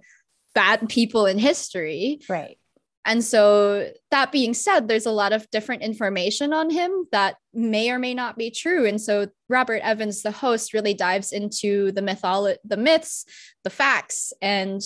bad 0.53 0.87
people 0.89 1.25
in 1.25 1.39
history. 1.39 2.19
Right. 2.29 2.57
And 3.03 3.23
so, 3.23 3.89
that 4.11 4.31
being 4.31 4.53
said, 4.53 4.87
there's 4.87 5.07
a 5.07 5.11
lot 5.11 5.33
of 5.33 5.49
different 5.49 5.81
information 5.81 6.53
on 6.53 6.69
him 6.69 7.07
that 7.11 7.37
may 7.53 7.89
or 7.89 7.97
may 7.97 8.13
not 8.13 8.37
be 8.37 8.51
true. 8.51 8.85
And 8.85 9.01
so, 9.01 9.27
Robert 9.49 9.81
Evans, 9.83 10.21
the 10.21 10.31
host, 10.31 10.73
really 10.73 10.93
dives 10.93 11.31
into 11.31 11.91
the 11.91 12.01
mytholo- 12.01 12.57
the 12.63 12.77
myths, 12.77 13.25
the 13.63 13.69
facts, 13.71 14.33
and 14.41 14.81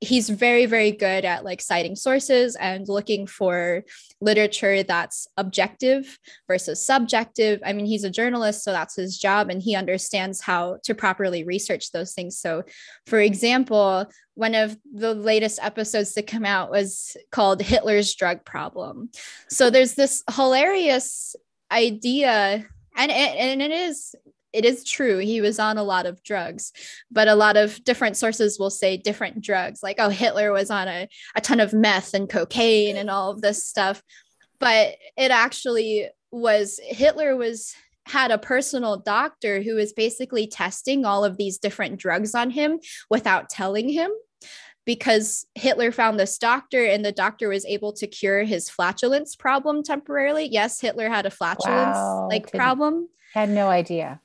he's 0.00 0.30
very 0.30 0.64
very 0.64 0.92
good 0.92 1.24
at 1.26 1.44
like 1.44 1.60
citing 1.60 1.94
sources 1.94 2.56
and 2.56 2.88
looking 2.88 3.26
for 3.26 3.84
literature 4.22 4.82
that's 4.82 5.28
objective 5.36 6.18
versus 6.48 6.84
subjective. 6.84 7.60
I 7.64 7.74
mean 7.74 7.86
he's 7.86 8.04
a 8.04 8.10
journalist 8.10 8.64
so 8.64 8.72
that's 8.72 8.96
his 8.96 9.18
job 9.18 9.50
and 9.50 9.62
he 9.62 9.76
understands 9.76 10.40
how 10.40 10.78
to 10.84 10.94
properly 10.94 11.44
research 11.44 11.92
those 11.92 12.14
things. 12.14 12.38
So 12.38 12.62
for 13.06 13.20
example 13.20 14.06
one 14.34 14.54
of 14.54 14.76
the 14.90 15.14
latest 15.14 15.58
episodes 15.62 16.14
to 16.14 16.22
come 16.22 16.46
out 16.46 16.70
was 16.70 17.16
called 17.30 17.60
hitler's 17.60 18.14
drug 18.14 18.44
problem. 18.44 19.10
So 19.50 19.68
there's 19.68 19.94
this 19.94 20.22
hilarious 20.34 21.36
idea 21.70 22.66
and 22.96 23.10
it, 23.10 23.14
and 23.14 23.62
it 23.62 23.70
is 23.70 24.14
it 24.52 24.64
is 24.64 24.84
true 24.84 25.18
he 25.18 25.40
was 25.40 25.58
on 25.58 25.78
a 25.78 25.82
lot 25.82 26.06
of 26.06 26.22
drugs 26.22 26.72
but 27.10 27.28
a 27.28 27.34
lot 27.34 27.56
of 27.56 27.82
different 27.84 28.16
sources 28.16 28.58
will 28.58 28.70
say 28.70 28.96
different 28.96 29.40
drugs 29.40 29.82
like 29.82 29.96
oh 29.98 30.08
hitler 30.08 30.52
was 30.52 30.70
on 30.70 30.88
a, 30.88 31.08
a 31.36 31.40
ton 31.40 31.60
of 31.60 31.72
meth 31.72 32.14
and 32.14 32.28
cocaine 32.28 32.96
and 32.96 33.10
all 33.10 33.30
of 33.30 33.40
this 33.40 33.66
stuff 33.66 34.02
but 34.58 34.94
it 35.16 35.30
actually 35.30 36.08
was 36.30 36.78
hitler 36.82 37.36
was 37.36 37.74
had 38.06 38.30
a 38.30 38.38
personal 38.38 38.96
doctor 38.96 39.62
who 39.62 39.74
was 39.74 39.92
basically 39.92 40.46
testing 40.46 41.04
all 41.04 41.24
of 41.24 41.36
these 41.36 41.58
different 41.58 41.98
drugs 41.98 42.34
on 42.34 42.50
him 42.50 42.80
without 43.08 43.48
telling 43.48 43.88
him 43.88 44.10
because 44.86 45.46
Hitler 45.54 45.92
found 45.92 46.18
this 46.18 46.38
doctor 46.38 46.84
and 46.84 47.04
the 47.04 47.12
doctor 47.12 47.48
was 47.48 47.64
able 47.66 47.92
to 47.92 48.08
cure 48.08 48.42
his 48.42 48.68
flatulence 48.68 49.36
problem 49.36 49.84
temporarily. 49.84 50.48
Yes, 50.50 50.80
Hitler 50.80 51.08
had 51.08 51.26
a 51.26 51.30
flatulence 51.30 51.94
wow, 51.94 52.26
like 52.28 52.50
problem. 52.52 53.08
Had 53.32 53.50
no 53.50 53.68
idea 53.68 54.20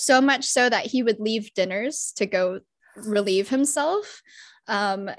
so 0.00 0.20
much 0.20 0.44
so 0.44 0.68
that 0.68 0.86
he 0.86 1.02
would 1.02 1.20
leave 1.20 1.54
dinners 1.54 2.12
to 2.16 2.26
go 2.26 2.60
relieve 2.96 3.48
himself. 3.48 4.22
Um, 4.66 5.10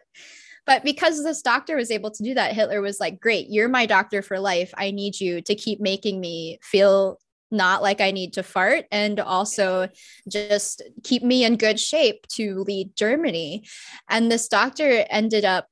but 0.66 0.84
because 0.84 1.22
this 1.22 1.42
doctor 1.42 1.76
was 1.76 1.90
able 1.90 2.10
to 2.10 2.22
do 2.22 2.34
that, 2.34 2.52
Hitler 2.52 2.80
was 2.80 3.00
like, 3.00 3.20
Great, 3.20 3.48
you're 3.48 3.68
my 3.68 3.86
doctor 3.86 4.22
for 4.22 4.38
life. 4.38 4.72
I 4.76 4.90
need 4.90 5.20
you 5.20 5.40
to 5.42 5.54
keep 5.54 5.80
making 5.80 6.20
me 6.20 6.58
feel 6.62 7.18
not 7.50 7.82
like 7.82 8.00
I 8.00 8.10
need 8.10 8.32
to 8.34 8.42
fart 8.42 8.86
and 8.90 9.20
also 9.20 9.88
just 10.28 10.82
keep 11.04 11.22
me 11.22 11.44
in 11.44 11.56
good 11.56 11.78
shape 11.78 12.26
to 12.32 12.64
lead 12.66 12.96
Germany. 12.96 13.64
And 14.08 14.30
this 14.30 14.48
doctor 14.48 15.06
ended 15.08 15.44
up 15.44 15.68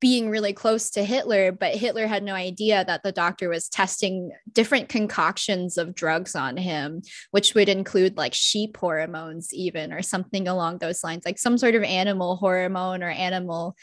being 0.00 0.30
really 0.30 0.54
close 0.54 0.90
to 0.90 1.04
Hitler, 1.04 1.52
but 1.52 1.74
Hitler 1.74 2.06
had 2.06 2.22
no 2.22 2.34
idea 2.34 2.84
that 2.86 3.02
the 3.02 3.12
doctor 3.12 3.50
was 3.50 3.68
testing 3.68 4.32
different 4.50 4.88
concoctions 4.88 5.76
of 5.76 5.94
drugs 5.94 6.34
on 6.34 6.56
him, 6.56 7.02
which 7.30 7.54
would 7.54 7.68
include 7.68 8.16
like 8.16 8.32
sheep 8.32 8.76
hormones, 8.78 9.52
even, 9.52 9.92
or 9.92 10.00
something 10.00 10.48
along 10.48 10.78
those 10.78 11.04
lines, 11.04 11.24
like 11.26 11.38
some 11.38 11.58
sort 11.58 11.74
of 11.74 11.82
animal 11.82 12.36
hormone 12.36 13.02
or 13.02 13.10
animal 13.10 13.76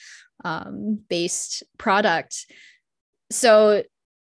um, 0.44 1.00
based 1.08 1.64
product. 1.78 2.48
So 3.30 3.84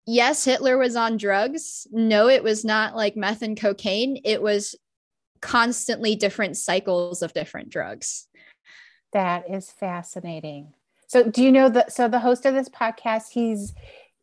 yes, 0.06 0.46
Hitler 0.46 0.78
was 0.78 0.96
on 0.96 1.18
drugs. 1.18 1.88
No, 1.92 2.30
it 2.30 2.44
was 2.44 2.64
not 2.64 2.96
like 2.96 3.16
meth 3.16 3.42
and 3.42 3.60
cocaine. 3.60 4.22
It 4.24 4.42
was 4.42 4.76
constantly 5.42 6.16
different 6.16 6.58
cycles 6.58 7.24
of 7.24 7.34
different 7.34 7.70
drugs. 7.70 8.28
That 9.14 9.50
is 9.50 9.72
fascinating. 9.72 10.74
So 11.12 11.24
do 11.24 11.44
you 11.44 11.52
know 11.52 11.68
that? 11.68 11.92
so 11.92 12.08
the 12.08 12.22
host 12.22 12.46
of 12.46 12.54
this 12.54 12.70
podcast 12.70 13.32
he's 13.34 13.74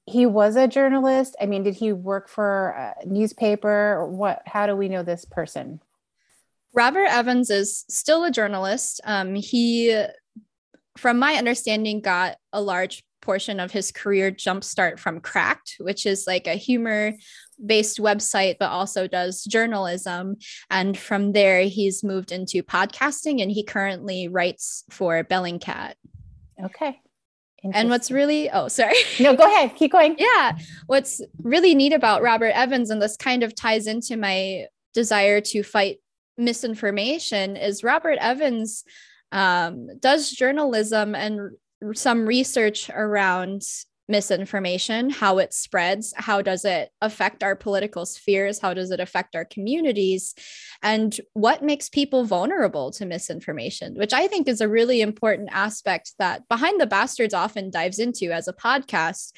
he 0.06 0.24
was 0.24 0.56
a 0.56 0.66
journalist. 0.66 1.36
I 1.38 1.44
mean, 1.44 1.62
did 1.62 1.74
he 1.74 1.92
work 1.92 2.30
for 2.30 2.70
a 2.70 2.94
newspaper? 3.04 4.08
What 4.08 4.40
how 4.46 4.66
do 4.66 4.74
we 4.74 4.88
know 4.88 5.02
this 5.02 5.26
person? 5.26 5.82
Robert 6.72 7.04
Evans 7.04 7.50
is 7.50 7.84
still 7.90 8.24
a 8.24 8.30
journalist. 8.30 9.02
Um, 9.04 9.34
he 9.34 10.02
from 10.96 11.18
my 11.18 11.34
understanding 11.34 12.00
got 12.00 12.38
a 12.54 12.62
large 12.62 13.04
portion 13.20 13.60
of 13.60 13.70
his 13.70 13.92
career 13.92 14.32
jumpstart 14.32 14.98
from 14.98 15.20
Cracked, 15.20 15.76
which 15.80 16.06
is 16.06 16.24
like 16.26 16.46
a 16.46 16.54
humor 16.54 17.12
based 17.66 17.98
website, 17.98 18.56
but 18.58 18.70
also 18.70 19.06
does 19.06 19.44
journalism. 19.44 20.36
And 20.70 20.96
from 20.96 21.32
there, 21.32 21.64
he's 21.64 22.02
moved 22.02 22.32
into 22.32 22.62
podcasting 22.62 23.42
and 23.42 23.50
he 23.50 23.62
currently 23.62 24.28
writes 24.28 24.84
for 24.88 25.22
Bellingcat. 25.22 25.92
Okay. 26.64 27.00
And 27.74 27.90
what's 27.90 28.10
really, 28.10 28.50
oh, 28.50 28.68
sorry. 28.68 28.94
No, 29.20 29.34
go 29.34 29.44
ahead. 29.44 29.74
Keep 29.74 29.92
going. 29.92 30.16
yeah. 30.18 30.56
What's 30.86 31.20
really 31.42 31.74
neat 31.74 31.92
about 31.92 32.22
Robert 32.22 32.52
Evans, 32.54 32.90
and 32.90 33.02
this 33.02 33.16
kind 33.16 33.42
of 33.42 33.54
ties 33.54 33.86
into 33.86 34.16
my 34.16 34.66
desire 34.94 35.40
to 35.40 35.62
fight 35.62 35.98
misinformation, 36.36 37.56
is 37.56 37.82
Robert 37.82 38.18
Evans 38.20 38.84
um, 39.32 39.88
does 39.98 40.30
journalism 40.30 41.14
and 41.14 41.50
some 41.94 42.26
research 42.26 42.90
around 42.90 43.62
misinformation, 44.08 45.10
how 45.10 45.38
it 45.38 45.52
spreads, 45.52 46.14
how 46.16 46.40
does 46.40 46.64
it 46.64 46.90
affect 47.02 47.42
our 47.42 47.54
political 47.54 48.06
spheres, 48.06 48.58
how 48.58 48.72
does 48.72 48.90
it 48.90 49.00
affect 49.00 49.36
our 49.36 49.44
communities, 49.44 50.34
and 50.82 51.20
what 51.34 51.62
makes 51.62 51.88
people 51.88 52.24
vulnerable 52.24 52.90
to 52.92 53.04
misinformation, 53.04 53.94
which 53.94 54.12
I 54.12 54.26
think 54.26 54.48
is 54.48 54.60
a 54.60 54.68
really 54.68 55.00
important 55.00 55.50
aspect 55.52 56.12
that 56.18 56.48
Behind 56.48 56.80
the 56.80 56.86
Bastards 56.86 57.34
often 57.34 57.70
dives 57.70 57.98
into 57.98 58.32
as 58.32 58.48
a 58.48 58.52
podcast. 58.52 59.32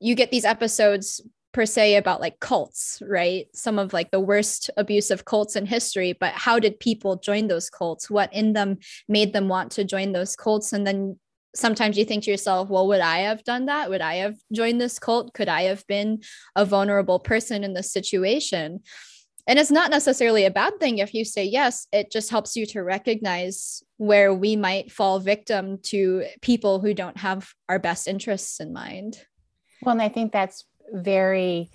You 0.00 0.14
get 0.14 0.30
these 0.30 0.44
episodes 0.44 1.20
per 1.52 1.66
se 1.66 1.96
about 1.96 2.20
like 2.20 2.40
cults, 2.40 3.02
right? 3.06 3.46
Some 3.54 3.78
of 3.78 3.92
like 3.92 4.10
the 4.10 4.20
worst 4.20 4.70
abusive 4.76 5.24
cults 5.24 5.56
in 5.56 5.66
history, 5.66 6.12
but 6.12 6.32
how 6.32 6.58
did 6.58 6.78
people 6.78 7.16
join 7.16 7.48
those 7.48 7.70
cults? 7.70 8.10
What 8.10 8.32
in 8.32 8.52
them 8.52 8.78
made 9.08 9.32
them 9.32 9.48
want 9.48 9.72
to 9.72 9.84
join 9.84 10.12
those 10.12 10.36
cults? 10.36 10.72
And 10.72 10.86
then 10.86 11.18
sometimes 11.58 11.98
you 11.98 12.04
think 12.04 12.24
to 12.24 12.30
yourself, 12.30 12.68
well, 12.68 12.86
would 12.88 13.00
I 13.00 13.18
have 13.18 13.44
done 13.44 13.66
that? 13.66 13.90
Would 13.90 14.00
I 14.00 14.16
have 14.16 14.36
joined 14.52 14.80
this 14.80 14.98
cult? 14.98 15.34
Could 15.34 15.48
I 15.48 15.62
have 15.62 15.86
been 15.86 16.20
a 16.54 16.64
vulnerable 16.64 17.18
person 17.18 17.64
in 17.64 17.74
this 17.74 17.92
situation? 17.92 18.80
And 19.46 19.58
it's 19.58 19.70
not 19.70 19.90
necessarily 19.90 20.44
a 20.44 20.50
bad 20.50 20.78
thing 20.78 20.98
if 20.98 21.14
you 21.14 21.24
say 21.24 21.44
yes, 21.44 21.86
it 21.90 22.12
just 22.12 22.30
helps 22.30 22.54
you 22.54 22.66
to 22.66 22.82
recognize 22.82 23.82
where 23.96 24.32
we 24.32 24.56
might 24.56 24.92
fall 24.92 25.18
victim 25.20 25.78
to 25.84 26.26
people 26.42 26.80
who 26.80 26.92
don't 26.92 27.16
have 27.16 27.48
our 27.68 27.78
best 27.78 28.06
interests 28.06 28.60
in 28.60 28.72
mind. 28.72 29.18
Well, 29.82 29.92
and 29.92 30.02
I 30.02 30.10
think 30.10 30.32
that's 30.32 30.64
very 30.92 31.70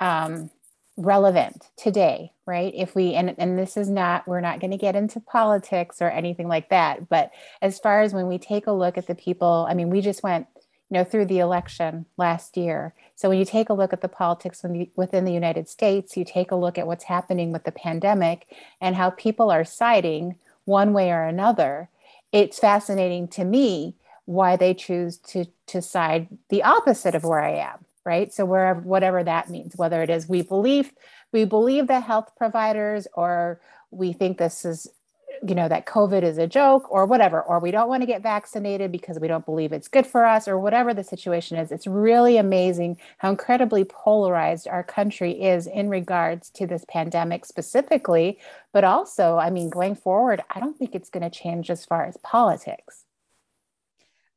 um, 0.00 0.50
relevant 0.98 1.70
today 1.76 2.32
right? 2.48 2.72
If 2.74 2.94
we 2.94 3.14
and 3.14 3.34
and 3.38 3.58
this 3.58 3.76
is 3.76 3.90
not 3.90 4.26
we're 4.26 4.40
not 4.40 4.58
going 4.58 4.70
to 4.70 4.78
get 4.78 4.96
into 4.96 5.20
politics 5.20 6.00
or 6.00 6.08
anything 6.08 6.48
like 6.48 6.70
that 6.70 7.08
but 7.08 7.30
as 7.60 7.78
far 7.78 8.00
as 8.00 8.14
when 8.14 8.26
we 8.26 8.38
take 8.38 8.66
a 8.66 8.72
look 8.72 8.96
at 8.96 9.06
the 9.06 9.14
people 9.14 9.66
i 9.68 9.74
mean 9.74 9.90
we 9.90 10.00
just 10.00 10.22
went 10.22 10.46
you 10.88 10.94
know 10.96 11.04
through 11.04 11.26
the 11.26 11.38
election 11.38 12.06
last 12.16 12.56
year. 12.56 12.94
So 13.14 13.28
when 13.28 13.38
you 13.38 13.44
take 13.44 13.68
a 13.68 13.74
look 13.74 13.92
at 13.92 14.00
the 14.00 14.08
politics 14.08 14.64
within 14.96 15.24
the 15.24 15.32
united 15.32 15.68
states 15.68 16.16
you 16.16 16.24
take 16.24 16.50
a 16.50 16.56
look 16.56 16.78
at 16.78 16.86
what's 16.86 17.04
happening 17.04 17.52
with 17.52 17.64
the 17.64 17.72
pandemic 17.72 18.46
and 18.80 18.96
how 18.96 19.10
people 19.10 19.50
are 19.50 19.64
siding 19.64 20.36
one 20.64 20.92
way 20.92 21.10
or 21.10 21.24
another 21.24 21.90
it's 22.32 22.58
fascinating 22.58 23.28
to 23.28 23.44
me 23.44 23.94
why 24.24 24.56
they 24.56 24.72
choose 24.72 25.18
to 25.18 25.46
to 25.66 25.82
side 25.82 26.28
the 26.48 26.62
opposite 26.62 27.14
of 27.14 27.24
where 27.24 27.42
i 27.42 27.50
am 27.50 27.84
right? 28.08 28.32
So 28.32 28.46
wherever 28.46 28.80
whatever 28.80 29.22
that 29.22 29.50
means 29.50 29.76
whether 29.76 30.02
it 30.02 30.08
is 30.08 30.28
we 30.28 30.40
believe 30.42 30.92
we 31.30 31.44
believe 31.44 31.86
the 31.86 32.00
health 32.00 32.30
providers 32.36 33.06
or 33.12 33.60
we 33.90 34.14
think 34.14 34.38
this 34.38 34.64
is 34.64 34.88
you 35.46 35.54
know 35.54 35.68
that 35.68 35.86
covid 35.86 36.22
is 36.22 36.38
a 36.38 36.46
joke 36.46 36.90
or 36.90 37.06
whatever 37.06 37.40
or 37.42 37.60
we 37.60 37.70
don't 37.70 37.88
want 37.88 38.02
to 38.02 38.06
get 38.06 38.22
vaccinated 38.22 38.90
because 38.90 39.20
we 39.20 39.28
don't 39.28 39.44
believe 39.44 39.72
it's 39.72 39.86
good 39.86 40.06
for 40.06 40.24
us 40.24 40.48
or 40.48 40.58
whatever 40.58 40.92
the 40.92 41.04
situation 41.04 41.56
is 41.58 41.70
it's 41.70 41.86
really 41.86 42.38
amazing 42.38 42.96
how 43.18 43.30
incredibly 43.30 43.84
polarized 43.84 44.66
our 44.66 44.82
country 44.82 45.32
is 45.32 45.66
in 45.66 45.88
regards 45.88 46.50
to 46.50 46.66
this 46.66 46.84
pandemic 46.88 47.44
specifically 47.44 48.38
but 48.72 48.84
also 48.84 49.36
i 49.36 49.50
mean 49.50 49.68
going 49.68 49.94
forward 49.94 50.42
i 50.50 50.58
don't 50.58 50.78
think 50.78 50.94
it's 50.94 51.10
going 51.10 51.28
to 51.28 51.30
change 51.30 51.70
as 51.70 51.84
far 51.84 52.04
as 52.04 52.16
politics 52.24 53.04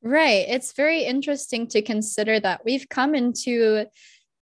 Right. 0.04 0.46
It's 0.48 0.74
very 0.74 1.04
interesting 1.04 1.68
to 1.68 1.82
consider 1.82 2.40
that 2.40 2.66
we've 2.66 2.90
come 2.90 3.14
into 3.14 3.86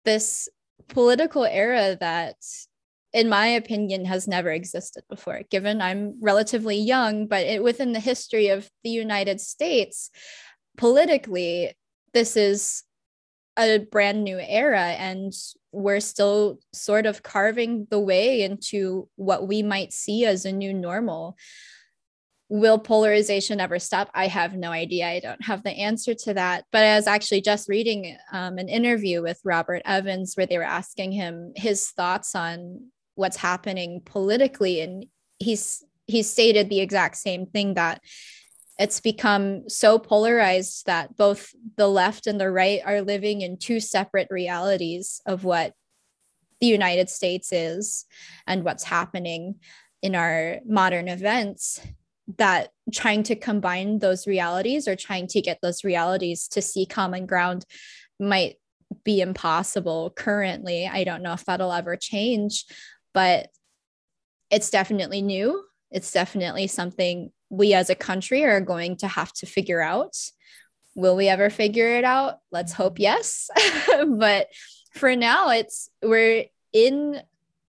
this 0.05 0.47
political 0.87 1.43
era 1.43 1.97
that, 1.99 2.35
in 3.11 3.27
my 3.27 3.47
opinion, 3.47 4.05
has 4.05 4.27
never 4.27 4.51
existed 4.51 5.03
before, 5.09 5.41
given 5.49 5.81
I'm 5.81 6.15
relatively 6.21 6.77
young, 6.77 7.27
but 7.27 7.45
it, 7.45 7.61
within 7.61 7.91
the 7.91 7.99
history 7.99 8.47
of 8.47 8.69
the 8.83 8.89
United 8.89 9.41
States, 9.41 10.09
politically, 10.77 11.73
this 12.13 12.37
is 12.37 12.83
a 13.57 13.79
brand 13.79 14.23
new 14.23 14.39
era 14.39 14.81
and 14.81 15.33
we're 15.73 15.99
still 15.99 16.59
sort 16.71 17.05
of 17.05 17.21
carving 17.21 17.85
the 17.91 17.99
way 17.99 18.41
into 18.43 19.09
what 19.17 19.47
we 19.47 19.61
might 19.61 19.91
see 19.91 20.25
as 20.25 20.45
a 20.45 20.51
new 20.51 20.73
normal 20.73 21.35
will 22.49 22.79
polarization 22.79 23.59
ever 23.59 23.77
stop? 23.77 24.09
I 24.13 24.27
have 24.27 24.55
no 24.55 24.71
idea. 24.71 25.07
I 25.07 25.19
don't 25.19 25.43
have 25.45 25.63
the 25.63 25.71
answer 25.71 26.15
to 26.15 26.33
that. 26.33 26.65
But 26.71 26.83
I 26.83 26.95
was 26.95 27.07
actually 27.07 27.41
just 27.41 27.69
reading 27.69 28.17
um, 28.31 28.57
an 28.57 28.67
interview 28.67 29.21
with 29.21 29.39
Robert 29.45 29.83
Evans 29.85 30.33
where 30.35 30.47
they 30.47 30.57
were 30.57 30.63
asking 30.63 31.11
him 31.11 31.53
his 31.55 31.89
thoughts 31.91 32.33
on 32.35 32.87
what's 33.13 33.37
happening 33.37 34.01
politically, 34.03 34.81
and 34.81 35.05
he's 35.37 35.83
he 36.07 36.23
stated 36.23 36.69
the 36.69 36.79
exact 36.79 37.17
same 37.17 37.45
thing 37.45 37.75
that 37.75 38.01
it's 38.79 38.99
become 38.99 39.69
so 39.69 39.99
polarized 39.99 40.85
that 40.87 41.15
both 41.17 41.53
the 41.75 41.87
left 41.87 42.25
and 42.25 42.39
the 42.39 42.49
right 42.49 42.81
are 42.83 43.01
living 43.01 43.41
in 43.41 43.57
two 43.57 43.79
separate 43.79 44.29
realities 44.31 45.21
of 45.25 45.43
what 45.43 45.73
the 46.61 46.67
United 46.67 47.09
States 47.09 47.51
is 47.51 48.05
and 48.47 48.63
what's 48.63 48.85
happening 48.85 49.55
in 50.01 50.15
our 50.15 50.59
modern 50.65 51.09
events 51.09 51.81
that 52.37 52.69
trying 52.93 53.23
to 53.23 53.35
combine 53.35 53.99
those 53.99 54.27
realities 54.27 54.87
or 54.87 54.95
trying 54.95 55.27
to 55.27 55.41
get 55.41 55.59
those 55.61 55.83
realities 55.83 56.47
to 56.49 56.61
see 56.61 56.85
common 56.85 57.25
ground 57.25 57.65
might 58.19 58.57
be 59.03 59.21
impossible 59.21 60.11
currently. 60.15 60.87
I 60.87 61.03
don't 61.03 61.23
know 61.23 61.33
if 61.33 61.45
that'll 61.45 61.73
ever 61.73 61.95
change, 61.95 62.65
but 63.13 63.49
it's 64.51 64.69
definitely 64.69 65.21
new. 65.21 65.63
It's 65.91 66.11
definitely 66.11 66.67
something 66.67 67.31
we 67.49 67.73
as 67.73 67.89
a 67.89 67.95
country 67.95 68.43
are 68.45 68.61
going 68.61 68.97
to 68.97 69.07
have 69.07 69.33
to 69.33 69.45
figure 69.45 69.81
out. 69.81 70.15
Will 70.95 71.15
we 71.15 71.27
ever 71.27 71.49
figure 71.49 71.97
it 71.97 72.03
out? 72.03 72.39
Let's 72.51 72.73
hope 72.73 72.99
yes. 72.99 73.49
but 74.07 74.47
for 74.93 75.15
now, 75.15 75.49
it's 75.49 75.89
we're 76.01 76.45
in 76.73 77.21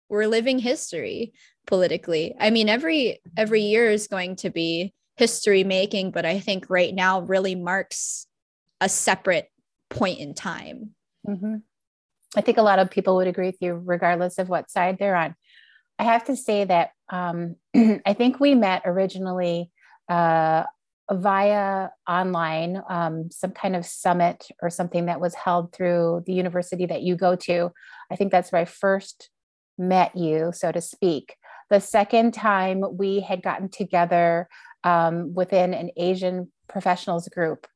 we're 0.08 0.26
living 0.26 0.58
history 0.58 1.32
politically. 1.68 2.34
I 2.40 2.50
mean, 2.50 2.68
every 2.68 3.20
every 3.36 3.60
year 3.60 3.88
is 3.88 4.08
going 4.08 4.36
to 4.36 4.50
be 4.50 4.92
history 5.16 5.62
making, 5.62 6.10
but 6.10 6.24
I 6.24 6.40
think 6.40 6.66
right 6.68 6.94
now 6.94 7.20
really 7.20 7.54
marks 7.54 8.26
a 8.80 8.88
separate 8.88 9.50
point 9.90 10.18
in 10.18 10.34
time. 10.34 10.90
Mm-hmm. 11.26 11.56
I 12.36 12.40
think 12.40 12.58
a 12.58 12.62
lot 12.62 12.78
of 12.78 12.90
people 12.90 13.16
would 13.16 13.28
agree 13.28 13.46
with 13.46 13.60
you, 13.60 13.80
regardless 13.84 14.38
of 14.38 14.48
what 14.48 14.70
side 14.70 14.96
they're 14.98 15.14
on. 15.14 15.34
I 15.98 16.04
have 16.04 16.24
to 16.26 16.36
say 16.36 16.64
that 16.64 16.90
um, 17.10 17.56
I 17.76 18.14
think 18.14 18.40
we 18.40 18.54
met 18.54 18.82
originally 18.84 19.70
uh, 20.08 20.64
via 21.10 21.88
online, 22.08 22.82
um, 22.88 23.30
some 23.30 23.50
kind 23.50 23.76
of 23.76 23.84
summit 23.84 24.48
or 24.62 24.70
something 24.70 25.06
that 25.06 25.20
was 25.20 25.34
held 25.34 25.72
through 25.72 26.22
the 26.26 26.32
university 26.32 26.86
that 26.86 27.02
you 27.02 27.16
go 27.16 27.36
to. 27.36 27.72
I 28.10 28.16
think 28.16 28.30
that's 28.30 28.52
where 28.52 28.62
I 28.62 28.66
first 28.66 29.30
met 29.76 30.16
you, 30.16 30.52
so 30.54 30.72
to 30.72 30.80
speak. 30.80 31.34
The 31.70 31.80
second 31.80 32.34
time 32.34 32.82
we 32.96 33.20
had 33.20 33.42
gotten 33.42 33.68
together 33.68 34.48
um, 34.84 35.34
within 35.34 35.74
an 35.74 35.90
Asian 35.96 36.50
professionals 36.68 37.28
group 37.28 37.66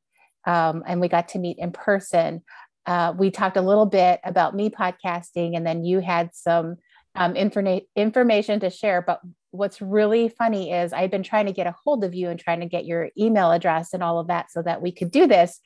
um, 0.46 0.82
and 0.86 1.00
we 1.00 1.08
got 1.08 1.28
to 1.28 1.38
meet 1.38 1.58
in 1.58 1.72
person. 1.72 2.42
Uh, 2.86 3.14
we 3.16 3.30
talked 3.30 3.56
a 3.56 3.62
little 3.62 3.86
bit 3.86 4.20
about 4.24 4.56
me 4.56 4.70
podcasting, 4.70 5.56
and 5.56 5.66
then 5.66 5.84
you 5.84 6.00
had 6.00 6.30
some 6.34 6.76
um, 7.14 7.34
informa- 7.34 7.86
information 7.94 8.60
to 8.60 8.70
share. 8.70 9.02
But 9.02 9.20
what's 9.50 9.80
really 9.80 10.28
funny 10.28 10.72
is 10.72 10.92
I've 10.92 11.10
been 11.10 11.22
trying 11.22 11.46
to 11.46 11.52
get 11.52 11.66
a 11.66 11.74
hold 11.84 12.04
of 12.04 12.14
you 12.14 12.28
and 12.28 12.40
trying 12.40 12.60
to 12.60 12.66
get 12.66 12.86
your 12.86 13.10
email 13.18 13.52
address 13.52 13.92
and 13.92 14.02
all 14.02 14.18
of 14.18 14.28
that 14.28 14.50
so 14.50 14.62
that 14.62 14.82
we 14.82 14.92
could 14.92 15.10
do 15.10 15.26
this. 15.26 15.60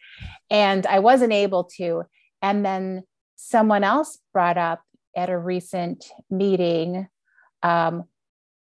And 0.50 0.86
I 0.86 0.98
wasn't 0.98 1.32
able 1.32 1.64
to. 1.76 2.02
And 2.42 2.64
then 2.64 3.04
someone 3.36 3.84
else 3.84 4.18
brought 4.32 4.58
up 4.58 4.82
at 5.16 5.30
a 5.30 5.38
recent 5.38 6.04
meeting 6.30 7.08
um, 7.62 8.04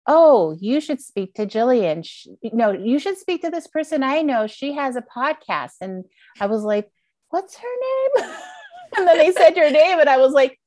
oh 0.08 0.56
you 0.60 0.82
should 0.82 1.02
speak 1.02 1.34
to 1.36 1.46
jillian. 1.46 2.04
She, 2.06 2.32
no 2.54 2.72
you 2.72 3.00
should 3.00 3.18
speak 3.18 3.42
to 3.42 3.50
this 3.50 3.68
person 3.68 4.04
i 4.04 4.22
know. 4.22 4.48
She 4.48 4.74
has 4.74 4.96
a 4.96 5.02
podcast. 5.02 5.76
And 5.82 6.06
i 6.40 6.46
was 6.46 6.64
like 6.64 6.90
what's 7.30 7.58
her 7.58 8.22
name? 8.22 8.32
And 8.98 9.08
then 9.08 9.18
they 9.20 9.32
said 9.32 9.56
your 9.56 9.72
name 9.72 10.00
and 10.00 10.10
i 10.10 10.18
was 10.18 10.34
like 10.34 10.60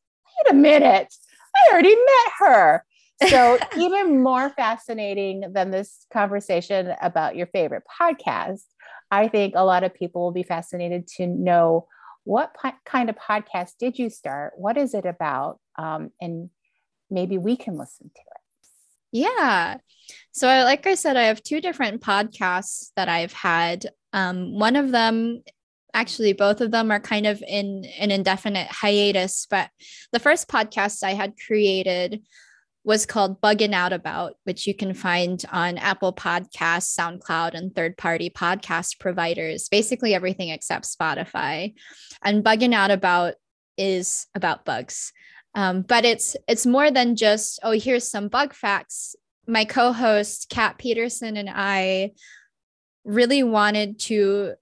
wait 0.44 0.52
a 0.52 0.54
minute. 0.54 1.14
I 1.54 1.72
already 1.72 1.94
met 1.94 2.32
her. 2.38 2.84
So 3.28 3.58
even 3.76 4.22
more 4.22 4.48
fascinating 4.50 5.52
than 5.52 5.70
this 5.70 6.06
conversation 6.12 6.94
about 7.02 7.36
your 7.36 7.46
favorite 7.48 7.82
podcast 8.00 8.64
i 9.10 9.28
think 9.28 9.52
a 9.56 9.64
lot 9.64 9.84
of 9.84 9.94
people 9.94 10.22
will 10.22 10.32
be 10.32 10.42
fascinated 10.42 11.06
to 11.06 11.26
know 11.26 11.86
what 12.24 12.54
po- 12.54 12.72
kind 12.84 13.08
of 13.08 13.16
podcast 13.16 13.72
did 13.78 13.98
you 13.98 14.10
start? 14.10 14.54
What 14.56 14.76
is 14.76 14.94
it 14.94 15.06
about? 15.06 15.60
Um, 15.76 16.10
and 16.20 16.50
maybe 17.10 17.38
we 17.38 17.56
can 17.56 17.76
listen 17.78 18.10
to 18.14 18.20
it 18.20 18.43
yeah. 19.14 19.76
So, 20.32 20.48
like 20.48 20.86
I 20.88 20.96
said, 20.96 21.16
I 21.16 21.24
have 21.24 21.42
two 21.42 21.60
different 21.60 22.02
podcasts 22.02 22.90
that 22.96 23.08
I've 23.08 23.32
had. 23.32 23.86
Um, 24.12 24.58
one 24.58 24.74
of 24.74 24.90
them, 24.90 25.44
actually, 25.94 26.32
both 26.32 26.60
of 26.60 26.72
them 26.72 26.90
are 26.90 26.98
kind 26.98 27.24
of 27.24 27.40
in 27.46 27.84
an 28.00 28.10
indefinite 28.10 28.66
hiatus. 28.66 29.46
But 29.48 29.70
the 30.12 30.18
first 30.18 30.48
podcast 30.48 31.04
I 31.04 31.12
had 31.12 31.34
created 31.38 32.22
was 32.82 33.06
called 33.06 33.40
Bugging 33.40 33.72
Out 33.72 33.92
About, 33.92 34.34
which 34.42 34.66
you 34.66 34.74
can 34.74 34.92
find 34.92 35.42
on 35.52 35.78
Apple 35.78 36.12
Podcasts, 36.12 36.98
SoundCloud, 36.98 37.54
and 37.54 37.72
third 37.72 37.96
party 37.96 38.30
podcast 38.30 38.98
providers, 38.98 39.68
basically 39.68 40.12
everything 40.12 40.48
except 40.48 40.86
Spotify. 40.86 41.74
And 42.20 42.44
Bugging 42.44 42.74
Out 42.74 42.90
About 42.90 43.34
is 43.78 44.26
about 44.34 44.64
bugs. 44.64 45.12
Um, 45.54 45.82
but 45.82 46.04
it's 46.04 46.36
it's 46.48 46.66
more 46.66 46.90
than 46.90 47.16
just 47.16 47.60
oh 47.62 47.72
here's 47.72 48.06
some 48.06 48.28
bug 48.28 48.52
facts. 48.54 49.14
My 49.46 49.64
co-host 49.64 50.48
Kat 50.48 50.78
Peterson 50.78 51.36
and 51.36 51.50
I 51.52 52.12
really 53.04 53.42
wanted 53.42 53.98
to 54.00 54.54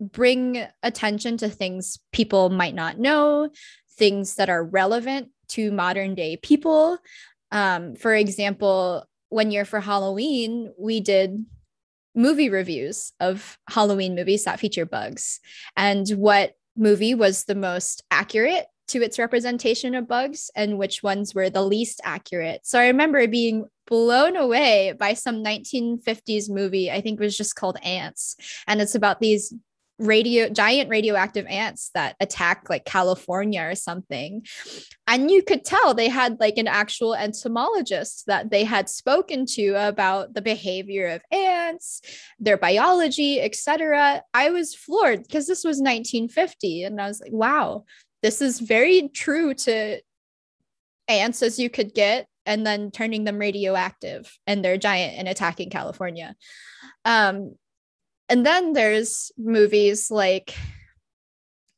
bring 0.00 0.66
attention 0.82 1.36
to 1.38 1.48
things 1.48 1.98
people 2.12 2.50
might 2.50 2.74
not 2.74 2.98
know, 2.98 3.50
things 3.96 4.36
that 4.36 4.48
are 4.48 4.64
relevant 4.64 5.28
to 5.48 5.70
modern 5.70 6.14
day 6.14 6.36
people. 6.36 6.98
Um, 7.50 7.94
for 7.94 8.14
example, 8.14 9.04
one 9.28 9.50
year 9.50 9.64
for 9.64 9.80
Halloween, 9.80 10.72
we 10.78 11.00
did 11.00 11.44
movie 12.14 12.50
reviews 12.50 13.12
of 13.20 13.58
Halloween 13.68 14.14
movies 14.14 14.44
that 14.44 14.60
feature 14.60 14.86
bugs. 14.86 15.40
And 15.76 16.08
what 16.10 16.54
movie 16.76 17.14
was 17.14 17.44
the 17.44 17.54
most 17.54 18.02
accurate 18.10 18.66
to 18.92 19.02
its 19.02 19.18
representation 19.18 19.94
of 19.94 20.08
bugs 20.08 20.50
and 20.54 20.78
which 20.78 21.02
ones 21.02 21.34
were 21.34 21.50
the 21.50 21.62
least 21.62 22.00
accurate. 22.04 22.60
So 22.64 22.78
I 22.78 22.86
remember 22.86 23.26
being 23.26 23.66
blown 23.86 24.36
away 24.36 24.94
by 24.98 25.14
some 25.14 25.42
1950s 25.42 26.48
movie, 26.48 26.90
I 26.90 27.00
think 27.00 27.20
it 27.20 27.24
was 27.24 27.36
just 27.36 27.56
called 27.56 27.78
Ants. 27.82 28.36
And 28.66 28.80
it's 28.80 28.94
about 28.94 29.20
these 29.20 29.54
radio 29.98 30.48
giant 30.48 30.90
radioactive 30.90 31.46
ants 31.46 31.90
that 31.94 32.16
attack 32.20 32.68
like 32.68 32.84
California 32.84 33.62
or 33.62 33.74
something. 33.74 34.44
And 35.06 35.30
you 35.30 35.42
could 35.42 35.64
tell 35.64 35.94
they 35.94 36.08
had 36.08 36.40
like 36.40 36.58
an 36.58 36.66
actual 36.66 37.14
entomologist 37.14 38.26
that 38.26 38.50
they 38.50 38.64
had 38.64 38.88
spoken 38.88 39.46
to 39.46 39.74
about 39.74 40.34
the 40.34 40.42
behavior 40.42 41.08
of 41.08 41.22
ants, 41.30 42.02
their 42.38 42.56
biology, 42.56 43.40
etc. 43.40 44.22
I 44.34 44.50
was 44.50 44.74
floored 44.74 45.22
because 45.22 45.46
this 45.46 45.64
was 45.64 45.78
1950 45.78 46.84
and 46.84 47.00
I 47.00 47.06
was 47.06 47.20
like, 47.20 47.32
wow, 47.32 47.84
this 48.22 48.40
is 48.40 48.60
very 48.60 49.08
true 49.08 49.52
to 49.54 50.00
ants 51.08 51.42
as 51.42 51.58
you 51.58 51.68
could 51.68 51.92
get 51.94 52.26
and 52.46 52.66
then 52.66 52.90
turning 52.90 53.24
them 53.24 53.38
radioactive 53.38 54.38
and 54.46 54.64
they're 54.64 54.78
giant 54.78 55.18
and 55.18 55.28
attacking 55.28 55.70
california. 55.70 56.34
Um 57.04 57.56
and 58.28 58.46
then 58.46 58.72
there's 58.72 59.32
movies 59.36 60.10
like 60.10 60.54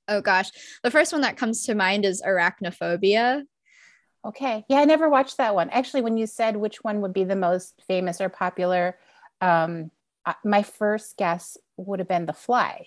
oh 0.08 0.20
gosh 0.20 0.50
the 0.82 0.90
first 0.90 1.12
one 1.12 1.22
that 1.22 1.36
comes 1.36 1.64
to 1.66 1.74
mind 1.74 2.04
is 2.04 2.22
arachnophobia. 2.22 3.42
Okay. 4.24 4.64
Yeah 4.68 4.78
i 4.80 4.84
never 4.84 5.08
watched 5.08 5.38
that 5.38 5.54
one. 5.54 5.70
Actually 5.70 6.02
when 6.02 6.16
you 6.16 6.26
said 6.26 6.56
which 6.56 6.82
one 6.84 7.00
would 7.00 7.12
be 7.12 7.24
the 7.24 7.36
most 7.36 7.82
famous 7.88 8.20
or 8.20 8.28
popular 8.28 8.98
um 9.40 9.90
my 10.44 10.62
first 10.62 11.16
guess 11.18 11.56
would 11.76 11.98
have 11.98 12.08
been 12.08 12.26
the 12.26 12.32
fly. 12.32 12.86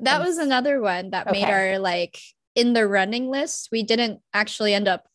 That 0.00 0.20
was 0.20 0.38
another 0.38 0.80
one 0.80 1.10
that 1.10 1.26
okay. 1.26 1.40
made 1.40 1.50
our 1.50 1.78
like 1.78 2.20
in 2.56 2.72
the 2.72 2.88
running 2.88 3.28
list. 3.28 3.68
We 3.70 3.84
didn't 3.84 4.20
actually 4.34 4.74
end 4.74 4.88
up 4.88 5.06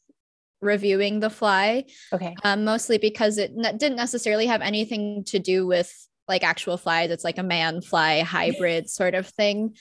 reviewing 0.62 1.20
The 1.20 1.30
Fly. 1.30 1.86
Okay. 2.14 2.36
Um, 2.44 2.64
mostly 2.64 2.98
because 2.98 3.38
it 3.38 3.52
ne- 3.54 3.74
didn't 3.74 3.98
necessarily 3.98 4.46
have 4.46 4.62
anything 4.62 5.24
to 5.26 5.40
do 5.40 5.68
with 5.68 5.94
like 6.28 6.44
actual 6.44 6.78
flies. 6.78 7.10
It's 7.10 7.24
like 7.24 7.40
a 7.40 7.44
man 7.44 7.82
fly 7.82 8.22
hybrid 8.22 8.90
sort 9.00 9.16
of 9.16 9.28
thing. 9.28 9.76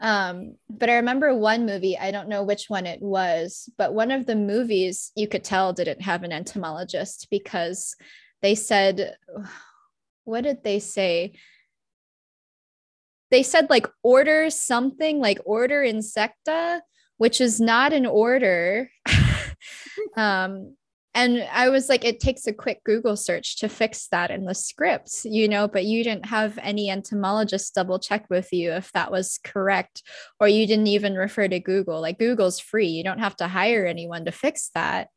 Um, 0.00 0.56
but 0.70 0.90
I 0.90 0.96
remember 0.96 1.34
one 1.34 1.66
movie, 1.66 1.98
I 1.98 2.12
don't 2.12 2.28
know 2.28 2.44
which 2.44 2.66
one 2.68 2.86
it 2.86 3.02
was, 3.02 3.68
but 3.78 3.94
one 3.94 4.12
of 4.12 4.26
the 4.26 4.36
movies 4.36 5.10
you 5.16 5.26
could 5.26 5.42
tell 5.42 5.72
didn't 5.72 6.02
have 6.02 6.22
an 6.22 6.30
entomologist 6.30 7.26
because 7.30 7.96
they 8.42 8.54
said, 8.54 9.16
what 10.24 10.44
did 10.44 10.62
they 10.62 10.78
say? 10.78 11.32
They 13.30 13.42
said 13.42 13.68
like 13.70 13.86
order 14.02 14.50
something 14.50 15.20
like 15.20 15.40
order 15.44 15.82
insecta 15.82 16.80
which 17.18 17.40
is 17.40 17.60
not 17.60 17.92
an 17.92 18.06
order. 18.06 18.90
um, 20.16 20.74
and 21.14 21.44
I 21.52 21.68
was 21.68 21.88
like, 21.88 22.04
it 22.04 22.20
takes 22.20 22.46
a 22.46 22.52
quick 22.52 22.84
Google 22.84 23.16
search 23.16 23.58
to 23.58 23.68
fix 23.68 24.06
that 24.12 24.30
in 24.30 24.44
the 24.44 24.54
script, 24.54 25.24
you 25.24 25.48
know, 25.48 25.66
but 25.66 25.84
you 25.84 26.04
didn't 26.04 26.26
have 26.26 26.58
any 26.62 26.90
entomologist 26.90 27.74
double 27.74 27.98
check 27.98 28.26
with 28.30 28.52
you 28.52 28.72
if 28.72 28.92
that 28.92 29.10
was 29.10 29.40
correct, 29.42 30.02
or 30.38 30.46
you 30.46 30.66
didn't 30.66 30.86
even 30.86 31.16
refer 31.16 31.48
to 31.48 31.58
Google. 31.58 32.00
Like 32.00 32.18
Google's 32.18 32.60
free, 32.60 32.86
you 32.86 33.02
don't 33.02 33.18
have 33.18 33.36
to 33.38 33.48
hire 33.48 33.84
anyone 33.84 34.26
to 34.26 34.32
fix 34.32 34.70
that. 34.76 35.08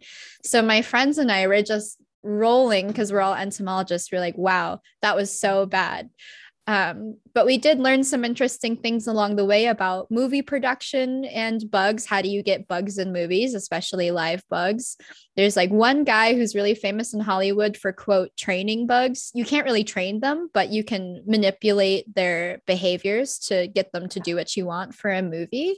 So 0.44 0.64
my 0.64 0.82
friends 0.82 1.20
and 1.20 1.32
I 1.32 1.46
were 1.46 1.62
just 1.62 1.98
rolling 2.24 2.88
because 2.88 3.12
we're 3.12 3.22
all 3.22 3.36
entomologists. 3.36 4.12
We're 4.12 4.22
like, 4.22 4.38
wow, 4.38 4.82
that 5.02 5.16
was 5.16 5.40
so 5.40 5.66
bad. 5.68 6.10
Um, 6.68 7.18
but 7.34 7.46
we 7.46 7.58
did 7.58 7.80
learn 7.80 8.04
some 8.04 8.24
interesting 8.24 8.78
things 8.78 9.08
along 9.08 9.36
the 9.36 9.46
way 9.46 9.66
about 9.66 10.12
movie 10.12 10.44
production 10.44 11.26
and 11.26 11.64
bugs. 11.72 12.06
How 12.06 12.22
do 12.22 12.30
you 12.30 12.44
get 12.44 12.68
bugs 12.68 12.98
in 12.98 13.12
movies, 13.12 13.56
especially 13.56 14.12
live 14.12 14.44
bugs? 14.50 14.96
There's 15.36 15.56
like 15.56 15.72
one 15.72 16.04
guy 16.04 16.36
who's 16.36 16.56
really 16.56 16.76
famous 16.76 17.14
in 17.14 17.20
Hollywood 17.20 17.78
for 17.78 17.92
quote 17.92 18.36
training 18.38 18.86
bugs. 18.86 19.32
You 19.34 19.44
can't 19.44 19.66
really 19.66 19.84
train 19.84 20.20
them, 20.20 20.50
but 20.54 20.70
you 20.70 20.84
can 20.84 21.24
manipulate 21.26 22.14
their 22.14 22.62
behaviors 22.68 23.40
to 23.48 23.68
get 23.68 23.92
them 23.92 24.08
to 24.10 24.20
do 24.20 24.36
what 24.36 24.56
you 24.56 24.66
want 24.66 24.94
for 24.94 25.10
a 25.10 25.22
movie 25.22 25.78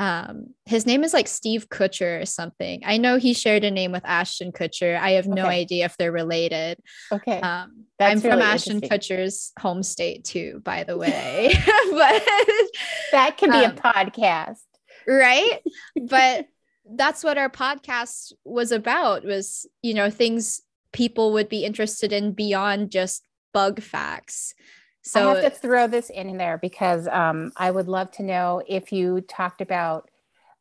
um 0.00 0.46
his 0.64 0.86
name 0.86 1.04
is 1.04 1.12
like 1.12 1.28
Steve 1.28 1.68
Kutcher 1.68 2.22
or 2.22 2.26
something. 2.26 2.80
I 2.86 2.96
know 2.96 3.18
he 3.18 3.34
shared 3.34 3.64
a 3.64 3.70
name 3.70 3.92
with 3.92 4.04
Ashton 4.06 4.50
Kutcher. 4.50 4.98
I 4.98 5.12
have 5.12 5.28
no 5.28 5.42
okay. 5.42 5.60
idea 5.60 5.84
if 5.84 5.96
they're 5.98 6.10
related. 6.10 6.78
Okay. 7.12 7.38
Um 7.40 7.84
That's 7.98 8.12
I'm 8.12 8.30
from 8.30 8.40
Ashton 8.40 8.80
Kutcher's 8.80 9.52
home 9.60 9.82
state 9.82 10.24
too, 10.24 10.62
by 10.64 10.84
the 10.84 10.96
way. 11.04 11.52
but 11.90 12.22
that 13.12 13.36
can 13.36 13.50
be 13.50 13.58
um, 13.58 13.72
a 13.72 13.74
podcast. 13.74 14.62
Right? 15.06 15.60
But 16.08 16.46
that's 16.92 17.22
what 17.22 17.36
our 17.36 17.50
podcast 17.50 18.32
was 18.44 18.72
about 18.72 19.24
was, 19.24 19.66
you 19.82 19.92
know, 19.92 20.08
things 20.08 20.62
people 20.92 21.32
would 21.34 21.50
be 21.50 21.64
interested 21.64 22.10
in 22.10 22.32
beyond 22.32 22.90
just 22.90 23.22
bug 23.52 23.82
facts. 23.82 24.54
So 25.02 25.30
I 25.30 25.40
have 25.40 25.52
to 25.52 25.58
throw 25.58 25.86
this 25.86 26.10
in 26.10 26.36
there 26.36 26.58
because 26.58 27.08
um, 27.08 27.52
I 27.56 27.70
would 27.70 27.88
love 27.88 28.10
to 28.12 28.22
know 28.22 28.62
if 28.66 28.92
you 28.92 29.22
talked 29.22 29.60
about 29.60 30.10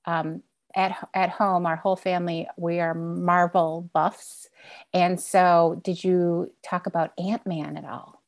um, 0.05 0.43
at 0.75 1.09
at 1.13 1.29
home. 1.29 1.65
Our 1.65 1.75
whole 1.75 1.95
family 1.95 2.47
we 2.57 2.79
are 2.79 2.93
Marvel 2.93 3.89
buffs, 3.93 4.47
and 4.93 5.19
so 5.19 5.81
did 5.83 6.03
you 6.03 6.53
talk 6.63 6.87
about 6.87 7.11
Ant 7.17 7.45
Man 7.45 7.75
at 7.77 7.85
all? 7.85 8.23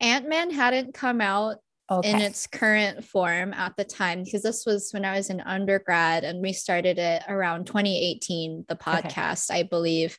Ant 0.00 0.28
Man 0.28 0.50
hadn't 0.50 0.94
come 0.94 1.20
out 1.20 1.56
okay. 1.90 2.10
in 2.10 2.20
its 2.20 2.46
current 2.46 3.04
form 3.04 3.52
at 3.52 3.76
the 3.76 3.84
time 3.84 4.22
because 4.24 4.42
this 4.42 4.64
was 4.64 4.90
when 4.92 5.04
I 5.04 5.16
was 5.16 5.30
in 5.30 5.40
undergrad 5.40 6.24
and 6.24 6.40
we 6.40 6.52
started 6.52 6.98
it 6.98 7.22
around 7.28 7.66
2018. 7.66 8.66
The 8.68 8.76
podcast, 8.76 9.50
okay. 9.50 9.60
I 9.60 9.62
believe. 9.64 10.18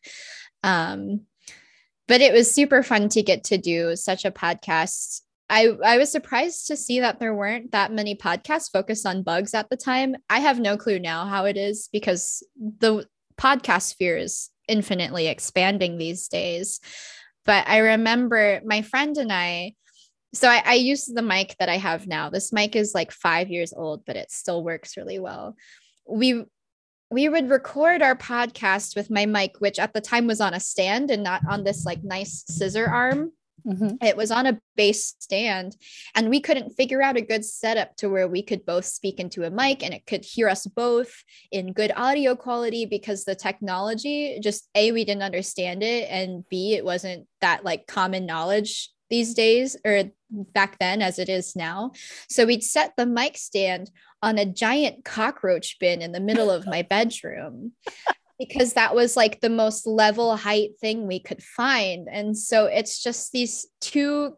Um, 0.63 1.21
but 2.07 2.21
it 2.21 2.33
was 2.33 2.53
super 2.53 2.83
fun 2.83 3.09
to 3.09 3.21
get 3.21 3.43
to 3.45 3.57
do 3.57 3.95
such 3.95 4.25
a 4.25 4.31
podcast. 4.31 5.21
I, 5.49 5.69
I 5.83 5.97
was 5.97 6.11
surprised 6.11 6.67
to 6.67 6.77
see 6.77 7.01
that 7.01 7.19
there 7.19 7.35
weren't 7.35 7.71
that 7.71 7.91
many 7.91 8.15
podcasts 8.15 8.71
focused 8.71 9.05
on 9.05 9.23
bugs 9.23 9.53
at 9.53 9.69
the 9.69 9.77
time. 9.77 10.15
I 10.29 10.39
have 10.39 10.59
no 10.59 10.77
clue 10.77 10.99
now 10.99 11.25
how 11.25 11.45
it 11.45 11.57
is 11.57 11.89
because 11.91 12.45
the 12.57 13.07
podcast 13.37 13.83
sphere 13.83 14.17
is 14.17 14.49
infinitely 14.67 15.27
expanding 15.27 15.97
these 15.97 16.27
days. 16.27 16.79
But 17.45 17.67
I 17.67 17.79
remember 17.79 18.61
my 18.65 18.81
friend 18.81 19.17
and 19.17 19.31
I, 19.31 19.73
so 20.33 20.47
I, 20.47 20.63
I 20.65 20.73
use 20.75 21.05
the 21.05 21.21
mic 21.21 21.55
that 21.59 21.69
I 21.69 21.77
have 21.77 22.07
now. 22.07 22.29
This 22.29 22.53
mic 22.53 22.75
is 22.75 22.95
like 22.95 23.11
five 23.11 23.49
years 23.49 23.73
old, 23.73 24.05
but 24.05 24.15
it 24.15 24.31
still 24.31 24.63
works 24.63 24.97
really 24.97 25.19
well. 25.19 25.55
We 26.07 26.45
we 27.13 27.29
would 27.29 27.47
record 27.47 28.01
our 28.01 28.15
podcast 28.15 28.95
with 28.95 29.11
my 29.11 29.27
mic, 29.27 29.57
which 29.59 29.77
at 29.77 29.93
the 29.93 30.01
time 30.01 30.25
was 30.25 30.41
on 30.41 30.55
a 30.55 30.59
stand 30.59 31.11
and 31.11 31.21
not 31.21 31.41
on 31.47 31.63
this 31.63 31.85
like 31.85 32.03
nice 32.03 32.43
scissor 32.47 32.87
arm. 32.87 33.31
Mm-hmm. 33.67 34.03
It 34.03 34.17
was 34.17 34.31
on 34.31 34.47
a 34.47 34.59
base 34.75 35.15
stand, 35.19 35.77
and 36.15 36.29
we 36.29 36.41
couldn't 36.41 36.71
figure 36.71 37.03
out 37.03 37.15
a 37.15 37.21
good 37.21 37.45
setup 37.45 37.95
to 37.97 38.09
where 38.09 38.27
we 38.27 38.41
could 38.41 38.65
both 38.65 38.85
speak 38.85 39.19
into 39.19 39.45
a 39.45 39.51
mic 39.51 39.83
and 39.83 39.93
it 39.93 40.07
could 40.07 40.25
hear 40.25 40.49
us 40.49 40.65
both 40.65 41.23
in 41.51 41.71
good 41.71 41.93
audio 41.95 42.35
quality 42.35 42.85
because 42.85 43.23
the 43.23 43.35
technology 43.35 44.39
just 44.41 44.67
A, 44.75 44.91
we 44.91 45.05
didn't 45.05 45.23
understand 45.23 45.83
it, 45.83 46.09
and 46.09 46.43
B, 46.49 46.73
it 46.73 46.83
wasn't 46.83 47.27
that 47.41 47.63
like 47.63 47.85
common 47.85 48.25
knowledge 48.25 48.89
these 49.09 49.33
days 49.33 49.77
or 49.85 50.03
back 50.31 50.79
then 50.79 51.01
as 51.01 51.19
it 51.19 51.29
is 51.29 51.55
now. 51.55 51.91
So 52.29 52.45
we'd 52.45 52.63
set 52.63 52.93
the 52.97 53.05
mic 53.05 53.37
stand 53.37 53.91
on 54.21 54.37
a 54.37 54.45
giant 54.45 55.05
cockroach 55.05 55.77
bin 55.79 56.01
in 56.01 56.11
the 56.11 56.19
middle 56.19 56.49
of 56.49 56.65
my 56.65 56.81
bedroom 56.89 57.73
because 58.39 58.73
that 58.73 58.95
was 58.95 59.15
like 59.15 59.41
the 59.41 59.49
most 59.49 59.85
level 59.85 60.35
height 60.35 60.71
thing 60.79 61.07
we 61.07 61.19
could 61.19 61.43
find. 61.43 62.07
And 62.11 62.37
so 62.37 62.65
it's 62.65 63.01
just 63.01 63.31
these 63.31 63.67
two 63.79 64.35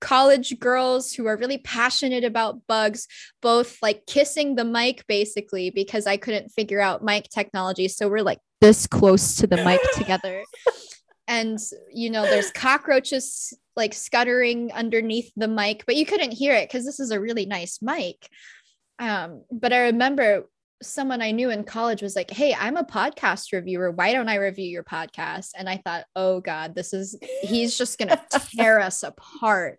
college 0.00 0.58
girls 0.58 1.12
who 1.12 1.26
are 1.26 1.36
really 1.36 1.58
passionate 1.58 2.24
about 2.24 2.66
bugs, 2.66 3.06
both 3.40 3.78
like 3.82 4.06
kissing 4.06 4.54
the 4.54 4.64
mic 4.64 5.06
basically 5.06 5.70
because 5.70 6.06
I 6.06 6.16
couldn't 6.16 6.50
figure 6.50 6.80
out 6.80 7.04
mic 7.04 7.28
technology. 7.30 7.88
So 7.88 8.08
we're 8.08 8.22
like 8.22 8.38
this 8.60 8.86
close 8.86 9.36
to 9.36 9.46
the 9.46 9.56
mic 9.64 9.80
together. 9.94 10.42
And 11.26 11.58
you 11.92 12.10
know, 12.10 12.22
there's 12.22 12.50
cockroaches 12.50 13.54
like 13.76 13.94
scuttering 13.94 14.72
underneath 14.72 15.30
the 15.36 15.48
mic, 15.48 15.84
but 15.86 15.96
you 15.96 16.06
couldn't 16.06 16.32
hear 16.32 16.54
it 16.54 16.68
because 16.68 16.84
this 16.84 17.00
is 17.00 17.10
a 17.10 17.20
really 17.20 17.46
nice 17.46 17.80
mic. 17.80 18.28
Um, 18.98 19.44
but 19.50 19.72
I 19.72 19.86
remember 19.86 20.46
someone 20.82 21.22
I 21.22 21.30
knew 21.30 21.50
in 21.50 21.64
college 21.64 22.02
was 22.02 22.16
like, 22.16 22.30
Hey, 22.30 22.54
I'm 22.54 22.76
a 22.76 22.84
podcast 22.84 23.52
reviewer. 23.52 23.90
Why 23.90 24.12
don't 24.12 24.28
I 24.28 24.36
review 24.36 24.66
your 24.66 24.84
podcast? 24.84 25.50
And 25.56 25.68
I 25.68 25.78
thought, 25.78 26.04
Oh 26.14 26.40
God, 26.40 26.74
this 26.74 26.92
is, 26.92 27.16
he's 27.42 27.76
just 27.78 27.98
going 27.98 28.08
to 28.08 28.40
tear 28.56 28.80
us 28.80 29.02
apart. 29.02 29.78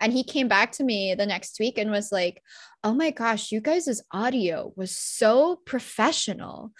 And 0.00 0.12
he 0.12 0.24
came 0.24 0.48
back 0.48 0.72
to 0.72 0.84
me 0.84 1.14
the 1.14 1.26
next 1.26 1.58
week 1.58 1.78
and 1.78 1.90
was 1.90 2.12
like, 2.12 2.42
Oh 2.84 2.94
my 2.94 3.10
gosh, 3.10 3.52
you 3.52 3.60
guys' 3.60 4.02
audio 4.10 4.72
was 4.76 4.96
so 4.96 5.56
professional. 5.64 6.72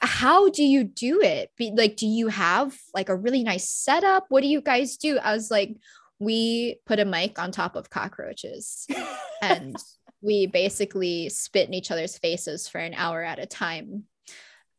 How 0.00 0.48
do 0.48 0.62
you 0.62 0.84
do 0.84 1.20
it? 1.20 1.50
Be, 1.56 1.72
like, 1.76 1.96
do 1.96 2.06
you 2.06 2.28
have 2.28 2.76
like 2.94 3.08
a 3.08 3.16
really 3.16 3.42
nice 3.42 3.68
setup? 3.68 4.26
What 4.28 4.42
do 4.42 4.46
you 4.46 4.60
guys 4.60 4.96
do? 4.96 5.18
I 5.18 5.32
was 5.32 5.50
like, 5.50 5.76
we 6.18 6.80
put 6.86 6.98
a 6.98 7.04
mic 7.04 7.38
on 7.38 7.52
top 7.52 7.76
of 7.76 7.90
cockroaches 7.90 8.86
and 9.42 9.76
we 10.20 10.46
basically 10.46 11.28
spit 11.28 11.68
in 11.68 11.74
each 11.74 11.90
other's 11.90 12.18
faces 12.18 12.68
for 12.68 12.78
an 12.78 12.94
hour 12.94 13.22
at 13.22 13.38
a 13.38 13.46
time. 13.46 14.04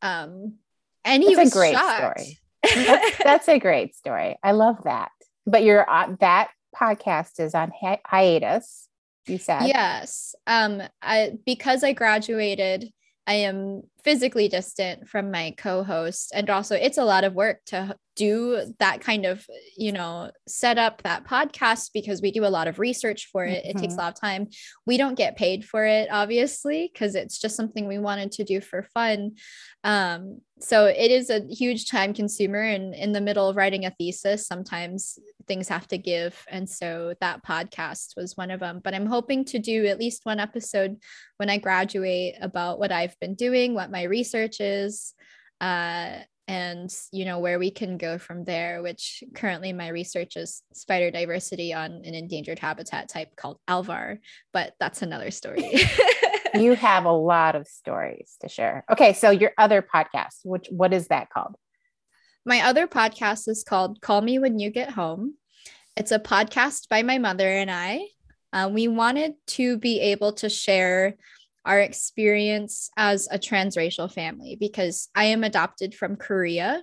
Um, 0.02 0.56
and 1.04 1.22
he 1.22 1.34
that's 1.34 1.46
was 1.46 1.52
a 1.52 1.58
great 1.58 1.74
shocked. 1.74 2.20
story. 2.20 2.38
that's, 2.74 3.18
that's, 3.24 3.48
a 3.48 3.58
great 3.58 3.94
story. 3.94 4.38
I 4.42 4.52
love 4.52 4.76
that. 4.84 5.10
But 5.46 5.62
you're 5.62 5.88
on 5.88 6.18
that 6.20 6.50
podcast 6.78 7.40
is 7.40 7.54
on 7.54 7.72
hi- 7.78 8.00
hiatus. 8.04 8.88
You 9.26 9.38
said 9.38 9.66
yes. 9.66 10.34
Um, 10.46 10.82
I 11.00 11.38
because 11.46 11.84
I 11.84 11.92
graduated 11.92 12.92
I 13.26 13.34
am 13.34 13.82
physically 14.04 14.48
distant 14.48 15.08
from 15.08 15.30
my 15.30 15.54
co-host. 15.56 16.32
And 16.34 16.48
also 16.50 16.74
it's 16.74 16.98
a 16.98 17.04
lot 17.04 17.24
of 17.24 17.34
work 17.34 17.64
to 17.66 17.96
do 18.16 18.60
that 18.80 19.00
kind 19.00 19.24
of 19.24 19.46
you 19.78 19.92
know 19.92 20.30
set 20.46 20.76
up 20.76 21.02
that 21.02 21.24
podcast 21.24 21.90
because 21.94 22.20
we 22.20 22.30
do 22.32 22.44
a 22.44 22.48
lot 22.48 22.68
of 22.68 22.78
research 22.78 23.28
for 23.32 23.44
it. 23.44 23.64
Mm-hmm. 23.64 23.70
it 23.70 23.80
takes 23.80 23.94
a 23.94 23.96
mm-hmm. 23.96 24.00
lot 24.00 24.12
of 24.12 24.20
time. 24.20 24.48
We 24.86 24.96
don't 24.96 25.14
get 25.14 25.36
paid 25.36 25.64
for 25.64 25.84
it 25.84 26.08
obviously 26.10 26.90
because 26.92 27.14
it's 27.14 27.38
just 27.38 27.56
something 27.56 27.86
we 27.86 27.98
wanted 27.98 28.32
to 28.32 28.44
do 28.44 28.60
for 28.60 28.82
fun. 28.82 29.36
Um, 29.84 30.40
so 30.58 30.84
it 30.84 31.10
is 31.10 31.30
a 31.30 31.46
huge 31.48 31.88
time 31.88 32.12
consumer 32.12 32.60
and 32.60 32.94
in 32.94 33.12
the 33.12 33.20
middle 33.20 33.48
of 33.48 33.56
writing 33.56 33.86
a 33.86 33.90
thesis 33.92 34.46
sometimes 34.46 35.18
things 35.46 35.68
have 35.68 35.88
to 35.88 35.96
give. 35.96 36.44
And 36.48 36.68
so 36.68 37.14
that 37.20 37.42
podcast 37.42 38.14
was 38.16 38.36
one 38.36 38.50
of 38.50 38.60
them 38.60 38.80
but 38.82 38.94
i'm 38.94 39.06
hoping 39.06 39.44
to 39.46 39.58
do 39.58 39.86
at 39.86 39.98
least 39.98 40.24
one 40.24 40.40
episode 40.40 40.96
when 41.36 41.50
i 41.50 41.58
graduate 41.58 42.34
about 42.40 42.78
what 42.78 42.92
i've 42.92 43.18
been 43.20 43.34
doing 43.34 43.74
what 43.74 43.89
my 43.90 44.04
research 44.04 44.60
is 44.60 45.14
uh, 45.60 46.16
and 46.48 46.92
you 47.12 47.24
know 47.24 47.38
where 47.38 47.58
we 47.58 47.70
can 47.70 47.96
go 47.96 48.18
from 48.18 48.44
there 48.44 48.82
which 48.82 49.22
currently 49.34 49.72
my 49.72 49.88
research 49.88 50.36
is 50.36 50.62
spider 50.72 51.10
diversity 51.10 51.72
on 51.72 52.02
an 52.04 52.14
endangered 52.14 52.58
habitat 52.58 53.08
type 53.08 53.36
called 53.36 53.58
alvar 53.68 54.18
but 54.52 54.72
that's 54.80 55.02
another 55.02 55.30
story 55.30 55.72
you 56.54 56.74
have 56.74 57.04
a 57.04 57.12
lot 57.12 57.54
of 57.54 57.66
stories 57.66 58.36
to 58.40 58.48
share. 58.48 58.84
Okay, 58.90 59.12
so 59.12 59.30
your 59.30 59.52
other 59.58 59.82
podcast, 59.82 60.40
which 60.44 60.68
what 60.70 60.92
is 60.92 61.08
that 61.08 61.30
called? 61.30 61.56
My 62.44 62.62
other 62.62 62.86
podcast 62.86 63.48
is 63.48 63.64
called 63.64 64.00
Call 64.00 64.20
Me 64.20 64.38
When 64.38 64.58
You 64.58 64.70
Get 64.70 64.90
Home. 64.92 65.34
It's 65.96 66.12
a 66.12 66.18
podcast 66.18 66.88
by 66.88 67.02
my 67.02 67.18
mother 67.18 67.48
and 67.48 67.70
I. 67.70 68.06
Uh, 68.52 68.70
we 68.72 68.88
wanted 68.88 69.34
to 69.46 69.78
be 69.78 70.00
able 70.00 70.32
to 70.34 70.48
share 70.48 71.16
our 71.70 71.78
experience 71.78 72.90
as 72.96 73.28
a 73.30 73.38
transracial 73.38 74.12
family 74.12 74.56
because 74.58 75.08
I 75.14 75.26
am 75.26 75.44
adopted 75.44 75.94
from 75.94 76.16
Korea. 76.16 76.82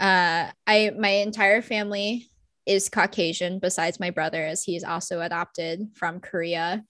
Uh, 0.00 0.50
I 0.66 0.90
my 0.98 1.10
entire 1.10 1.62
family 1.62 2.26
is 2.66 2.88
Caucasian, 2.88 3.60
besides 3.60 4.00
my 4.00 4.10
brother, 4.10 4.44
as 4.44 4.64
he 4.64 4.74
is 4.74 4.82
also 4.82 5.20
adopted 5.20 5.90
from 5.94 6.18
Korea. 6.18 6.82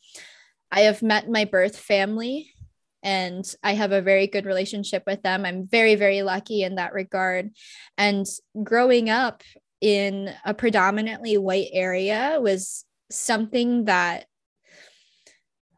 I 0.72 0.80
have 0.80 1.02
met 1.02 1.28
my 1.28 1.44
birth 1.44 1.76
family 1.76 2.54
and 3.02 3.44
I 3.62 3.74
have 3.74 3.92
a 3.92 4.00
very 4.00 4.26
good 4.26 4.46
relationship 4.46 5.02
with 5.06 5.20
them. 5.22 5.44
I'm 5.44 5.66
very, 5.66 5.96
very 5.96 6.22
lucky 6.22 6.62
in 6.62 6.76
that 6.76 6.94
regard. 6.94 7.50
And 7.98 8.24
growing 8.62 9.11
up 9.11 9.42
in 9.83 10.33
a 10.46 10.54
predominantly 10.54 11.37
white 11.37 11.68
area 11.72 12.38
was 12.40 12.87
something 13.11 13.85
that 13.85 14.24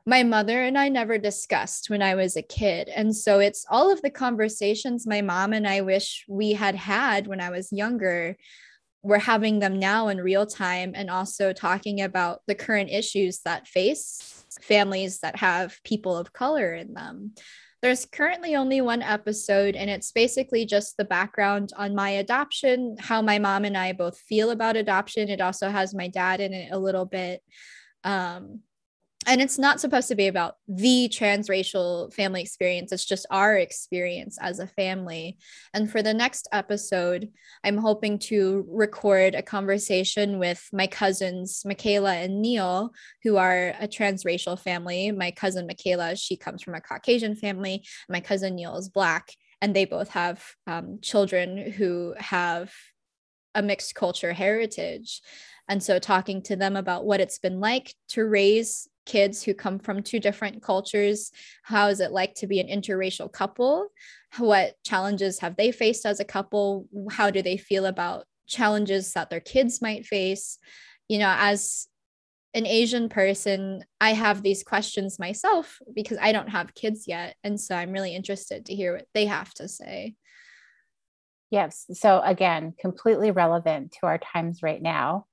my 0.06 0.22
mother 0.22 0.62
and 0.62 0.76
I 0.76 0.88
never 0.88 1.18
discussed 1.18 1.88
when 1.88 2.02
I 2.02 2.14
was 2.14 2.36
a 2.36 2.42
kid. 2.42 2.88
And 2.88 3.14
so 3.14 3.38
it's 3.38 3.64
all 3.70 3.92
of 3.92 4.02
the 4.02 4.10
conversations 4.10 5.06
my 5.06 5.22
mom 5.22 5.52
and 5.52 5.66
I 5.66 5.82
wish 5.82 6.24
we 6.28 6.52
had 6.52 6.74
had 6.74 7.26
when 7.26 7.40
I 7.40 7.50
was 7.50 7.72
younger. 7.72 8.36
We're 9.02 9.18
having 9.18 9.58
them 9.58 9.78
now 9.78 10.08
in 10.08 10.18
real 10.18 10.46
time 10.46 10.92
and 10.94 11.10
also 11.10 11.52
talking 11.52 12.00
about 12.00 12.40
the 12.46 12.54
current 12.54 12.90
issues 12.90 13.40
that 13.44 13.68
face 13.68 14.44
families 14.60 15.20
that 15.20 15.36
have 15.36 15.78
people 15.84 16.16
of 16.16 16.32
color 16.32 16.74
in 16.74 16.94
them. 16.94 17.34
There's 17.80 18.06
currently 18.06 18.54
only 18.54 18.80
one 18.80 19.02
episode, 19.02 19.74
and 19.74 19.90
it's 19.90 20.12
basically 20.12 20.64
just 20.64 20.96
the 20.96 21.04
background 21.04 21.70
on 21.76 21.96
my 21.96 22.10
adoption, 22.10 22.94
how 23.00 23.22
my 23.22 23.40
mom 23.40 23.64
and 23.64 23.76
I 23.76 23.92
both 23.92 24.18
feel 24.20 24.50
about 24.50 24.76
adoption. 24.76 25.28
It 25.28 25.40
also 25.40 25.68
has 25.68 25.92
my 25.92 26.06
dad 26.06 26.40
in 26.40 26.52
it 26.52 26.70
a 26.70 26.78
little 26.78 27.06
bit. 27.06 27.42
Um, 28.04 28.60
and 29.26 29.40
it's 29.40 29.58
not 29.58 29.80
supposed 29.80 30.08
to 30.08 30.14
be 30.14 30.26
about 30.26 30.56
the 30.66 31.08
transracial 31.12 32.12
family 32.12 32.40
experience. 32.40 32.92
It's 32.92 33.04
just 33.04 33.26
our 33.30 33.56
experience 33.56 34.38
as 34.40 34.58
a 34.58 34.66
family. 34.66 35.38
And 35.74 35.90
for 35.90 36.02
the 36.02 36.14
next 36.14 36.48
episode 36.52 37.30
i'm 37.64 37.76
hoping 37.76 38.18
to 38.18 38.64
record 38.68 39.35
a 39.35 39.42
conversation 39.42 40.38
with 40.38 40.68
my 40.72 40.87
cousins 40.87 41.62
michaela 41.64 42.14
and 42.14 42.42
neil 42.42 42.92
who 43.22 43.37
are 43.37 43.74
a 43.80 43.88
transracial 43.88 44.58
family. 44.58 45.12
My 45.12 45.30
cousin 45.30 45.66
michaela 45.66 46.16
she 46.16 46.37
comes 46.37 46.62
from 46.62 46.74
a 46.74 46.80
caucasian 46.80 47.37
family. 47.37 47.85
My 48.08 48.20
cousin 48.20 48.56
neil 48.56 48.76
is 48.76 48.88
black 48.88 49.32
and 49.61 49.74
they 49.74 49.85
both 49.85 50.08
have 50.11 50.44
um, 50.66 50.98
children 51.02 51.70
who 51.72 52.14
have 52.18 52.72
a 53.54 53.62
mixed 53.62 53.94
culture 53.94 54.32
heritage. 54.32 55.20
And 55.68 55.82
so 55.82 55.98
talking 55.98 56.42
to 56.42 56.56
them 56.56 56.76
about 56.76 57.04
what 57.04 57.20
it's 57.20 57.38
been 57.38 57.61
like 57.61 57.94
to 58.08 58.24
raise 58.24 58.88
kids 59.04 59.42
who 59.42 59.54
come 59.54 59.78
from 59.78 60.02
two 60.02 60.20
different 60.20 60.62
cultures 60.62 61.30
how 61.62 61.88
is 61.88 62.00
it 62.00 62.12
like 62.12 62.34
to 62.34 62.46
be 62.46 62.60
an 62.60 62.68
interracial 62.68 63.30
couple? 63.30 63.88
What 64.38 64.74
challenges 64.84 65.40
have 65.40 65.56
they 65.56 65.72
faced 65.72 66.06
as 66.06 66.20
a 66.20 66.24
couple? 66.24 66.88
How 67.10 67.30
do 67.30 67.42
they 67.42 67.56
feel 67.56 67.86
about 67.86 68.26
challenges 68.46 69.12
that 69.12 69.30
their 69.30 69.40
kids 69.40 69.82
might 69.82 70.06
face? 70.06 70.58
You 71.08 71.18
know 71.18 71.34
as 71.38 71.88
an 72.54 72.66
asian 72.66 73.08
person 73.08 73.82
i 74.00 74.12
have 74.12 74.42
these 74.42 74.62
questions 74.62 75.18
myself 75.18 75.78
because 75.94 76.18
i 76.20 76.32
don't 76.32 76.50
have 76.50 76.74
kids 76.74 77.08
yet 77.08 77.34
and 77.42 77.58
so 77.58 77.74
i'm 77.74 77.92
really 77.92 78.14
interested 78.14 78.66
to 78.66 78.74
hear 78.74 78.94
what 78.94 79.06
they 79.14 79.26
have 79.26 79.52
to 79.54 79.68
say. 79.68 80.14
Yes 81.50 81.86
so 81.92 82.20
again 82.20 82.74
completely 82.78 83.30
relevant 83.30 83.92
to 83.92 84.06
our 84.06 84.18
times 84.18 84.62
right 84.62 84.80
now 84.80 85.26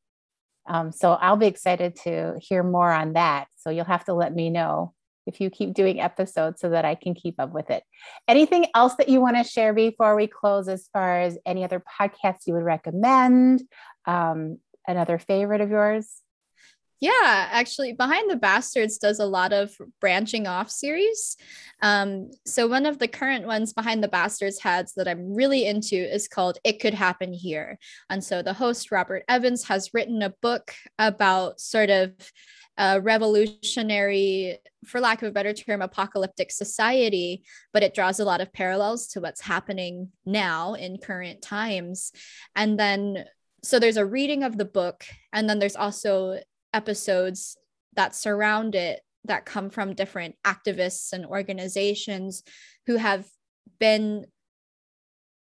um, 0.70 0.92
so 0.92 1.14
I'll 1.14 1.36
be 1.36 1.48
excited 1.48 1.96
to 2.04 2.36
hear 2.40 2.64
more 2.64 2.92
on 2.92 3.14
that. 3.14 3.48
So 3.58 3.72
you'll 3.72 3.86
have 3.86 4.06
to 4.06 4.14
let 4.14 4.34
me 4.34 4.50
know 4.50 4.94
if 5.26 5.42
you 5.42 5.50
keep 5.50 5.74
doing 5.74 6.00
episodes 6.00 6.62
so 6.62 6.70
that 6.70 6.86
I 6.86 6.96
can 6.96 7.14
keep 7.14 7.40
up 7.40 7.52
with 7.52 7.70
it. 7.70 7.84
Anything 8.28 8.68
else 8.76 8.96
that 8.96 9.10
you 9.10 9.20
want 9.20 9.38
to 9.38 9.44
share 9.44 9.74
before 9.74 10.16
we 10.16 10.28
close, 10.28 10.68
as 10.68 10.88
far 10.94 11.22
as 11.22 11.38
any 11.46 11.64
other 11.64 11.84
podcasts 12.00 12.48
you 12.48 12.54
would 12.54 12.64
recommend? 12.64 13.64
Um, 14.06 14.60
another 14.88 15.20
favorite 15.20 15.62
of 15.62 15.70
yours? 15.70 16.22
Yeah, 17.02 17.48
actually, 17.52 17.94
Behind 17.94 18.30
the 18.30 18.36
Bastards 18.36 18.98
does 18.98 19.20
a 19.20 19.26
lot 19.26 19.54
of 19.54 19.74
branching 20.02 20.48
off 20.48 20.70
series. 20.70 21.38
Um, 21.82 22.30
so, 22.46 22.68
one 22.68 22.86
of 22.86 23.00
the 23.00 23.08
current 23.08 23.46
ones 23.46 23.72
Behind 23.72 24.04
the 24.04 24.10
Bastards 24.10 24.60
has 24.60 24.94
that 24.96 25.08
I'm 25.08 25.34
really 25.34 25.66
into 25.66 25.96
is 25.96 26.28
called 26.28 26.58
It 26.66 26.82
Could 26.82 26.94
Happen 26.94 27.32
Here. 27.32 27.80
And 28.10 28.22
so, 28.22 28.42
the 28.42 28.54
host, 28.54 28.92
Robert 28.92 29.24
Evans, 29.30 29.64
has 29.66 29.94
written 29.94 30.22
a 30.22 30.34
book 30.42 30.74
about 30.98 31.62
sort 31.62 31.90
of 31.90 32.12
a 32.78 33.00
revolutionary, 33.00 34.58
for 34.86 35.00
lack 35.00 35.22
of 35.22 35.30
a 35.30 35.34
better 35.34 35.54
term, 35.54 35.82
apocalyptic 35.82 36.52
society, 36.52 37.44
but 37.72 37.84
it 37.84 37.94
draws 37.94 38.20
a 38.20 38.26
lot 38.26 38.42
of 38.42 38.52
parallels 38.52 39.08
to 39.08 39.22
what's 39.22 39.42
happening 39.42 40.10
now 40.26 40.74
in 40.74 40.98
current 40.98 41.42
times. 41.42 42.12
And 42.56 42.78
then 42.78 43.26
so 43.62 43.80
there's 43.80 43.98
a 43.98 44.06
reading 44.06 44.44
of 44.44 44.58
the 44.58 44.64
book 44.64 45.04
and 45.34 45.50
then 45.50 45.60
there's 45.60 45.76
also 45.76 46.40
episodes 46.74 47.58
that 47.96 48.16
surround 48.16 48.76
it 48.76 49.02
that 49.26 49.46
come 49.46 49.70
from 49.70 49.96
different 49.96 50.36
activists 50.46 51.14
and 51.14 51.26
organizations 51.26 52.44
who 52.88 52.96
have 52.96 53.28
been 53.80 54.26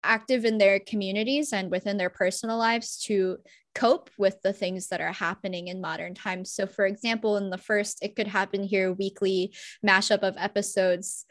active 0.04 0.46
in 0.46 0.58
their 0.58 0.80
communities 0.80 1.52
and 1.52 1.72
within 1.72 1.98
their 1.98 2.10
personal 2.10 2.58
lives 2.58 2.98
to 3.06 3.38
cope 3.74 4.10
with 4.18 4.42
the 4.42 4.54
things 4.54 4.88
that 4.88 5.02
are 5.02 5.12
happening 5.12 5.68
in 5.68 5.82
modern 5.82 6.14
times. 6.14 6.52
So, 6.52 6.66
for 6.68 6.86
example, 6.86 7.38
in 7.38 7.50
the 7.50 7.58
first 7.58 7.98
It 8.02 8.16
Could 8.16 8.28
Happen 8.28 8.64
Here 8.64 8.94
weekly 8.94 9.54
mashup 9.86 10.20
of 10.20 10.36
episodes, 10.38 11.26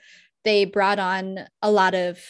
they 0.45 0.65
brought 0.65 0.99
on 0.99 1.47
a 1.63 1.71
lot 1.71 1.95
of 1.95 2.21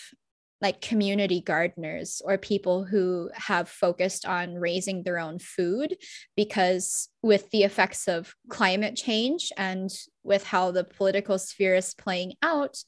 like 0.64 0.80
community 0.80 1.42
gardeners 1.42 2.22
or 2.24 2.38
people 2.38 2.84
who 2.84 3.28
have 3.34 3.68
focused 3.68 4.24
on 4.24 4.54
raising 4.54 5.02
their 5.02 5.18
own 5.18 5.38
food 5.38 5.94
because 6.36 7.10
with 7.20 7.50
the 7.50 7.64
effects 7.64 8.08
of 8.08 8.34
climate 8.48 8.96
change 8.96 9.52
and 9.58 9.90
with 10.22 10.42
how 10.42 10.70
the 10.70 10.82
political 10.82 11.38
sphere 11.38 11.74
is 11.74 11.92
playing 11.92 12.32
out 12.42 12.78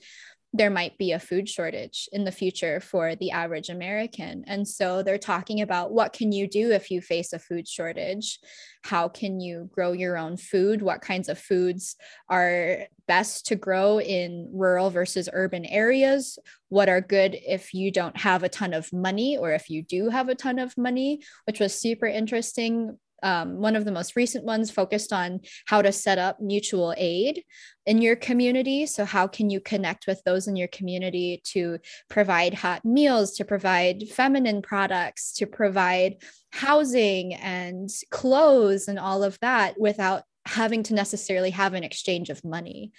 there 0.56 0.70
might 0.70 0.96
be 0.98 1.12
a 1.12 1.18
food 1.18 1.48
shortage 1.48 2.08
in 2.12 2.24
the 2.24 2.32
future 2.32 2.80
for 2.80 3.14
the 3.16 3.30
average 3.30 3.68
American. 3.68 4.44
And 4.46 4.66
so 4.66 5.02
they're 5.02 5.18
talking 5.18 5.60
about 5.60 5.92
what 5.92 6.12
can 6.12 6.32
you 6.32 6.48
do 6.48 6.72
if 6.72 6.90
you 6.90 7.00
face 7.00 7.32
a 7.32 7.38
food 7.38 7.68
shortage? 7.68 8.38
How 8.82 9.08
can 9.08 9.40
you 9.40 9.68
grow 9.72 9.92
your 9.92 10.16
own 10.16 10.36
food? 10.36 10.82
What 10.82 11.02
kinds 11.02 11.28
of 11.28 11.38
foods 11.38 11.96
are 12.28 12.86
best 13.06 13.46
to 13.46 13.56
grow 13.56 14.00
in 14.00 14.50
rural 14.52 14.90
versus 14.90 15.28
urban 15.32 15.64
areas? 15.64 16.38
What 16.68 16.88
are 16.88 17.00
good 17.00 17.36
if 17.46 17.74
you 17.74 17.90
don't 17.90 18.16
have 18.16 18.42
a 18.42 18.48
ton 18.48 18.72
of 18.72 18.92
money 18.92 19.36
or 19.36 19.52
if 19.52 19.68
you 19.68 19.82
do 19.82 20.08
have 20.08 20.28
a 20.28 20.34
ton 20.34 20.58
of 20.58 20.76
money, 20.76 21.22
which 21.46 21.60
was 21.60 21.78
super 21.78 22.06
interesting 22.06 22.98
um, 23.26 23.56
one 23.56 23.74
of 23.74 23.84
the 23.84 23.90
most 23.90 24.14
recent 24.14 24.44
ones 24.44 24.70
focused 24.70 25.12
on 25.12 25.40
how 25.66 25.82
to 25.82 25.90
set 25.90 26.16
up 26.16 26.40
mutual 26.40 26.94
aid 26.96 27.42
in 27.84 28.00
your 28.00 28.14
community. 28.14 28.86
So, 28.86 29.04
how 29.04 29.26
can 29.26 29.50
you 29.50 29.58
connect 29.60 30.06
with 30.06 30.22
those 30.24 30.46
in 30.46 30.54
your 30.54 30.68
community 30.68 31.42
to 31.46 31.78
provide 32.08 32.54
hot 32.54 32.84
meals, 32.84 33.34
to 33.36 33.44
provide 33.44 34.04
feminine 34.08 34.62
products, 34.62 35.32
to 35.38 35.46
provide 35.46 36.22
housing 36.52 37.34
and 37.34 37.90
clothes 38.12 38.86
and 38.86 38.98
all 38.98 39.24
of 39.24 39.36
that 39.40 39.74
without 39.78 40.22
having 40.46 40.84
to 40.84 40.94
necessarily 40.94 41.50
have 41.50 41.74
an 41.74 41.82
exchange 41.82 42.30
of 42.30 42.44
money? 42.44 42.92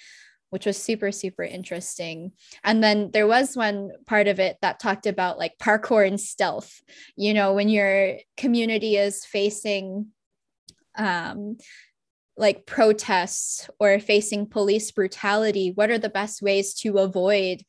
which 0.50 0.66
was 0.66 0.82
super 0.82 1.12
super 1.12 1.44
interesting 1.44 2.32
and 2.63 2.82
then 2.82 3.12
there 3.12 3.28
was 3.28 3.58
one 3.58 3.92
part 4.06 4.28
of 4.28 4.40
it 4.40 4.58
that 4.62 4.80
talked 4.80 5.06
about 5.06 5.38
like 5.38 5.52
parkour 5.62 6.08
and 6.08 6.22
stealth 6.22 6.82
you 7.18 7.34
know 7.34 7.54
when 7.54 7.68
your 7.68 8.16
community 8.38 8.96
is 8.96 9.26
facing 9.26 10.08
um, 10.98 11.58
like 12.38 12.66
protests 12.66 13.70
or 13.80 14.00
facing 14.00 14.46
police 14.46 14.92
brutality 14.92 15.72
what 15.74 15.90
are 15.90 15.98
the 15.98 16.10
best 16.10 16.42
ways 16.42 16.76
to 16.76 17.00
avoid 17.00 17.64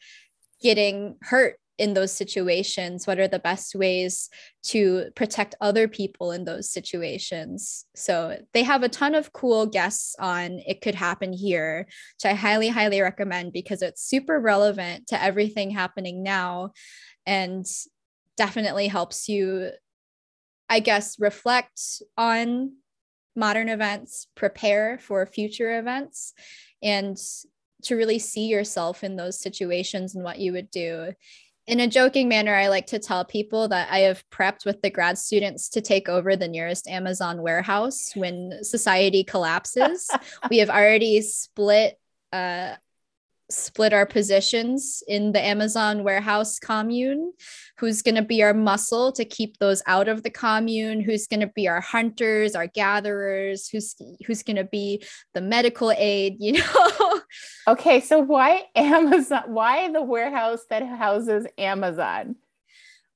getting 0.61 1.17
hurt 1.23 1.59
in 1.79 1.95
those 1.95 2.13
situations? 2.13 3.07
What 3.07 3.19
are 3.19 3.29
the 3.29 3.39
best 3.39 3.75
ways 3.75 4.29
to 4.65 5.11
protect 5.15 5.55
other 5.61 5.87
people 5.87 6.33
in 6.33 6.45
those 6.45 6.71
situations? 6.71 7.87
So 7.95 8.39
they 8.53 8.65
have 8.65 8.83
a 8.83 8.89
ton 8.89 9.15
of 9.15 9.33
cool 9.33 9.67
guests 9.67 10.17
on 10.19 10.61
it 10.67 10.81
could 10.81 10.97
happen 10.97 11.33
here 11.33 11.87
which 12.17 12.31
i 12.31 12.35
highly 12.35 12.69
highly 12.69 13.01
recommend 13.01 13.53
because 13.53 13.83
it's 13.83 14.03
super 14.03 14.41
relevant 14.41 15.07
to 15.07 15.23
everything 15.23 15.71
happening 15.71 16.23
now 16.23 16.73
and 17.27 17.67
definitely 18.37 18.89
helps 18.89 19.29
you 19.29 19.71
i 20.69 20.81
guess 20.81 21.17
reflect 21.21 22.03
on 22.17 22.73
modern 23.39 23.69
events, 23.69 24.27
prepare 24.35 24.99
for 24.99 25.25
future 25.25 25.79
events, 25.79 26.35
and 26.83 27.17
to 27.85 27.95
really 27.95 28.19
see 28.19 28.47
yourself 28.47 29.05
in 29.05 29.17
those 29.17 29.41
situations 29.41 30.15
and 30.15 30.25
what 30.25 30.39
you 30.39 30.53
would 30.53 30.71
do. 30.71 31.13
In 31.67 31.81
a 31.81 31.87
joking 31.87 32.29
manner, 32.29 32.55
I 32.55 32.69
like 32.69 32.87
to 32.87 32.99
tell 32.99 33.25
people 33.25 33.69
that 33.69 33.89
I 33.91 34.01
have 34.01 34.25
prepped 34.31 34.65
with 34.65 34.81
the 34.83 34.91
grad 34.91 35.19
students 35.19 35.69
to 35.71 35.81
take 35.81 36.09
over 36.09 36.35
the 36.35 36.49
nearest 36.49 36.89
Amazon 36.89 37.43
warehouse 37.43 38.13
when 38.15 38.65
society 38.65 39.23
collapses. 39.23 40.11
we 40.51 40.59
have 40.59 40.71
already 40.71 41.21
split 41.21 41.99
uh, 42.33 42.75
split 43.51 43.93
our 43.93 44.07
positions 44.07 45.03
in 45.09 45.33
the 45.33 45.41
Amazon 45.41 46.05
warehouse 46.05 46.59
commune. 46.59 47.33
Who's 47.79 48.03
going 48.03 48.17
to 48.17 48.23
be 48.23 48.43
our 48.43 48.55
muscle 48.55 49.13
to 49.13 49.25
keep 49.25 49.59
those 49.59 49.83
out 49.87 50.09
of 50.09 50.23
the 50.23 50.31
commune? 50.31 51.01
Who's 51.01 51.27
going 51.27 51.41
to 51.41 51.47
be 51.47 51.69
our 51.69 51.81
hunters, 51.81 52.55
our 52.55 52.67
gatherers? 52.67 53.69
Who's 53.69 53.95
who's 54.27 54.43
going 54.43 54.57
to 54.57 54.65
be 54.65 55.05
the 55.35 55.41
medical 55.41 55.93
aid? 55.93 56.37
You 56.41 56.55
know. 56.55 57.21
okay, 57.69 58.01
so 58.01 58.19
why 58.19 58.65
Amazon? 58.75 59.45
Why 59.47 59.91
the 59.93 60.03
warehouse 60.03 60.61
that 60.71 60.87
houses 60.87 61.47
Amazon? 61.57 62.37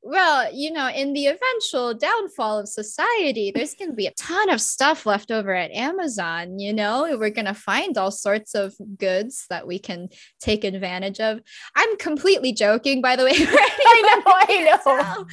Well, 0.02 0.52
you 0.52 0.72
know, 0.72 0.88
in 0.88 1.12
the 1.12 1.26
eventual 1.26 1.94
downfall 1.94 2.58
of 2.58 2.68
society, 2.68 3.52
there's 3.54 3.74
going 3.74 3.90
to 3.90 3.96
be 3.96 4.08
a 4.08 4.14
ton 4.14 4.50
of 4.50 4.60
stuff 4.60 5.06
left 5.06 5.30
over 5.30 5.54
at 5.54 5.70
Amazon. 5.70 6.58
You 6.58 6.72
know, 6.72 7.16
we're 7.16 7.30
going 7.30 7.46
to 7.46 7.54
find 7.54 7.96
all 7.96 8.10
sorts 8.10 8.56
of 8.56 8.74
goods 8.98 9.46
that 9.48 9.66
we 9.66 9.78
can 9.78 10.08
take 10.40 10.64
advantage 10.64 11.20
of. 11.20 11.40
I'm 11.76 11.96
completely 11.98 12.52
joking, 12.52 13.00
by 13.00 13.14
the 13.14 13.24
way. 13.24 13.30
I 13.36 14.22
know, 14.26 14.32
I 14.34 14.64
know. 14.64 14.92
Um, 14.92 15.26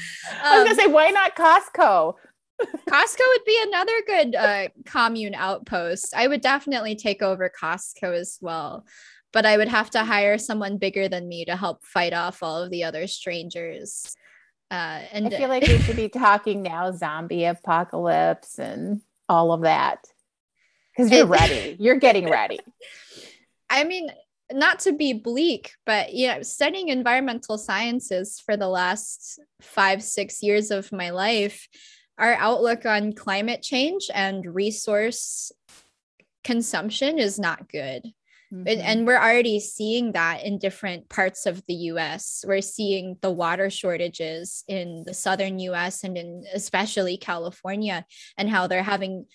I 0.43 0.59
was 0.59 0.65
going 0.65 0.77
to 0.77 0.81
say, 0.83 0.87
why 0.87 1.09
not 1.09 1.35
Costco? 1.35 2.13
Costco 2.89 3.21
would 3.27 3.45
be 3.45 3.59
another 3.63 4.01
good 4.05 4.35
uh, 4.35 4.67
commune 4.85 5.33
outpost. 5.33 6.13
I 6.15 6.27
would 6.27 6.41
definitely 6.41 6.95
take 6.95 7.23
over 7.23 7.49
Costco 7.49 8.13
as 8.15 8.37
well 8.39 8.85
but 9.31 9.45
I 9.45 9.57
would 9.57 9.67
have 9.67 9.91
to 9.91 10.03
hire 10.03 10.39
someone 10.39 10.79
bigger 10.79 11.07
than 11.07 11.27
me 11.27 11.45
to 11.45 11.55
help 11.55 11.83
fight 11.83 12.13
off 12.13 12.41
all 12.41 12.63
of 12.63 12.71
the 12.71 12.83
other 12.83 13.05
strangers. 13.05 14.15
Uh, 14.71 15.01
and 15.11 15.27
I 15.27 15.29
feel 15.31 15.49
like 15.49 15.63
we 15.63 15.79
should 15.79 15.95
be 15.95 16.09
talking 16.09 16.61
now 16.61 16.91
zombie 16.91 17.45
apocalypse 17.45 18.59
and 18.59 19.01
all 19.27 19.51
of 19.51 19.61
that 19.61 20.05
because 20.91 21.11
you're 21.11 21.25
ready. 21.27 21.75
You're 21.79 21.95
getting 21.97 22.29
ready. 22.29 22.59
I 23.69 23.83
mean, 23.83 24.11
not 24.51 24.79
to 24.79 24.93
be 24.93 25.13
bleak, 25.13 25.73
but 25.85 26.13
you 26.13 26.27
know, 26.27 26.41
studying 26.41 26.89
environmental 26.89 27.57
sciences 27.57 28.39
for 28.39 28.57
the 28.57 28.67
last 28.67 29.39
five, 29.61 30.03
six 30.03 30.41
years 30.41 30.71
of 30.71 30.91
my 30.91 31.11
life, 31.11 31.67
our 32.17 32.33
outlook 32.33 32.85
on 32.85 33.13
climate 33.13 33.61
change 33.61 34.09
and 34.13 34.45
resource 34.45 35.51
consumption 36.43 37.19
is 37.19 37.39
not 37.39 37.69
good. 37.69 38.11
Mm-hmm. 38.53 38.81
And 38.81 39.05
we're 39.05 39.17
already 39.17 39.59
seeing 39.59 40.13
that 40.13 40.43
in 40.43 40.57
different 40.57 41.09
parts 41.09 41.45
of 41.45 41.63
the 41.67 41.73
US. 41.73 42.43
We're 42.47 42.61
seeing 42.61 43.17
the 43.21 43.31
water 43.31 43.69
shortages 43.69 44.63
in 44.67 45.03
the 45.05 45.13
southern 45.13 45.59
US 45.59 46.03
and 46.03 46.17
in 46.17 46.43
especially 46.53 47.17
California, 47.17 48.05
and 48.37 48.49
how 48.49 48.67
they're 48.67 48.83
having 48.83 49.25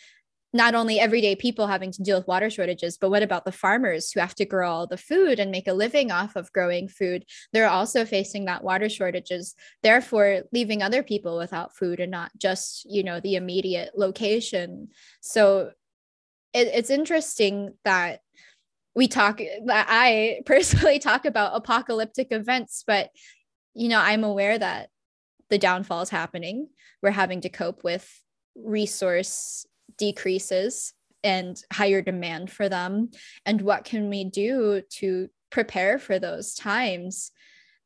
not 0.55 0.77
only 0.77 1.01
everyday 1.01 1.35
people 1.35 1.67
having 1.67 1.91
to 1.91 2.03
deal 2.03 2.17
with 2.17 2.29
water 2.29 2.49
shortages, 2.49 2.97
but 2.97 3.11
what 3.11 3.25
about 3.25 3.45
the 3.45 3.53
farmers 3.53 4.13
who 4.13 4.21
have 4.21 4.37
to 4.37 4.45
grow 4.45 4.71
all 4.71 4.87
the 4.87 4.97
food 4.97 5.41
and 5.41 5.51
make 5.51 5.67
a 5.67 5.73
living 5.73 6.13
off 6.13 6.37
of 6.37 6.53
growing 6.53 6.87
food? 6.89 7.25
They're 7.53 7.69
also 7.69 8.05
facing 8.05 8.45
that 8.45 8.63
water 8.63 8.89
shortages, 8.89 9.57
therefore 9.83 10.43
leaving 10.53 10.81
other 10.81 11.03
people 11.03 11.37
without 11.37 11.77
food 11.77 11.99
and 11.99 12.13
not 12.13 12.31
just, 12.39 12.89
you 12.89 13.03
know, 13.03 13.19
the 13.19 13.35
immediate 13.35 13.99
location. 13.99 14.91
So 15.21 15.73
it, 16.53 16.69
it's 16.73 16.91
interesting 16.91 17.75
that 17.85 18.21
we 18.95 19.09
talk 19.09 19.41
i 19.69 20.41
personally 20.47 20.99
talk 20.99 21.25
about 21.25 21.55
apocalyptic 21.55 22.29
events 22.31 22.85
but 22.87 23.11
you 23.75 23.89
know 23.89 23.99
i'm 23.99 24.25
aware 24.25 24.59
that 24.59 24.89
the 25.51 25.59
downfall 25.59 26.03
is 26.03 26.11
happening 26.11 26.69
we're 27.03 27.11
having 27.11 27.41
to 27.41 27.49
cope 27.49 27.85
with 27.85 28.21
resource 28.57 29.67
decreases 29.99 30.93
and 31.23 31.63
higher 31.73 32.03
demand 32.03 32.51
for 32.51 32.69
them 32.69 33.11
and 33.47 33.61
what 33.63 33.85
can 33.85 34.09
we 34.09 34.25
do 34.25 34.83
to 34.91 35.29
prepare 35.51 35.99
for 35.99 36.19
those 36.19 36.55
times 36.55 37.31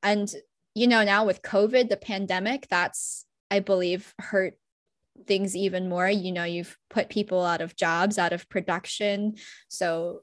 and 0.02 0.32
you 0.74 0.86
know 0.86 1.04
now 1.04 1.24
with 1.24 1.42
covid 1.42 1.88
the 1.88 1.96
pandemic 1.96 2.66
that's 2.68 3.26
i 3.50 3.60
believe 3.60 4.14
hurt 4.18 4.54
things 5.26 5.56
even 5.56 5.88
more. 5.88 6.08
You 6.08 6.32
know, 6.32 6.44
you've 6.44 6.76
put 6.90 7.08
people 7.08 7.44
out 7.44 7.60
of 7.60 7.76
jobs, 7.76 8.18
out 8.18 8.32
of 8.32 8.48
production. 8.48 9.34
So 9.68 10.20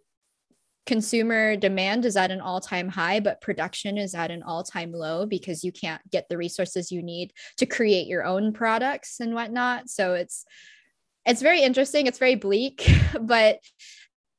consumer 0.86 1.56
demand 1.56 2.06
is 2.06 2.16
at 2.16 2.32
an 2.32 2.42
all-time 2.42 2.88
high 2.88 3.20
but 3.20 3.42
production 3.42 3.98
is 3.98 4.14
at 4.14 4.32
an 4.32 4.44
all-time 4.44 4.92
low 4.92 5.26
because 5.26 5.64
you 5.64 5.72
can't 5.72 6.02
get 6.12 6.28
the 6.30 6.38
resources 6.38 6.92
you 6.92 7.02
need 7.02 7.34
to 7.58 7.66
create 7.66 8.08
your 8.08 8.24
own 8.24 8.54
products 8.54 9.20
and 9.20 9.34
whatnot. 9.34 9.90
So 9.90 10.14
it's 10.14 10.46
it's 11.26 11.42
very 11.42 11.62
interesting 11.62 12.06
it's 12.06 12.20
very 12.20 12.36
bleak 12.36 12.88
but 13.22 13.60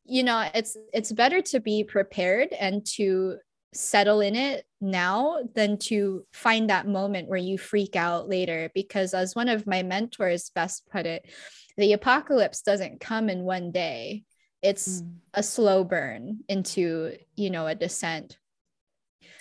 you 0.04 0.22
know 0.22 0.48
it's 0.54 0.76
it's 0.92 1.10
better 1.10 1.42
to 1.42 1.58
be 1.58 1.82
prepared 1.82 2.52
and 2.52 2.86
to 2.86 3.38
settle 3.74 4.20
in 4.20 4.36
it 4.36 4.64
now 4.80 5.38
than 5.54 5.78
to 5.78 6.24
find 6.32 6.70
that 6.70 6.86
moment 6.86 7.28
where 7.28 7.38
you 7.38 7.58
freak 7.58 7.94
out 7.96 8.28
later. 8.28 8.70
Because 8.74 9.12
as 9.12 9.34
one 9.34 9.48
of 9.48 9.66
my 9.66 9.82
mentors 9.82 10.50
best 10.54 10.86
put 10.90 11.06
it 11.06 11.26
the 11.76 11.92
apocalypse 11.92 12.62
doesn't 12.62 13.00
come 13.00 13.28
in 13.28 13.42
one 13.42 13.70
day 13.70 14.24
it's 14.66 15.02
mm. 15.02 15.12
a 15.34 15.42
slow 15.42 15.84
burn 15.84 16.40
into 16.48 17.16
you 17.36 17.50
know 17.50 17.66
a 17.66 17.74
descent. 17.74 18.38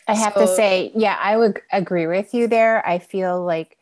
I 0.07 0.13
have 0.13 0.33
so, 0.33 0.41
to 0.41 0.47
say 0.47 0.91
yeah 0.95 1.17
i 1.19 1.35
would 1.35 1.61
agree 1.71 2.07
with 2.07 2.33
you 2.33 2.47
there. 2.47 2.87
I 2.87 2.99
feel 2.99 3.43
like 3.43 3.77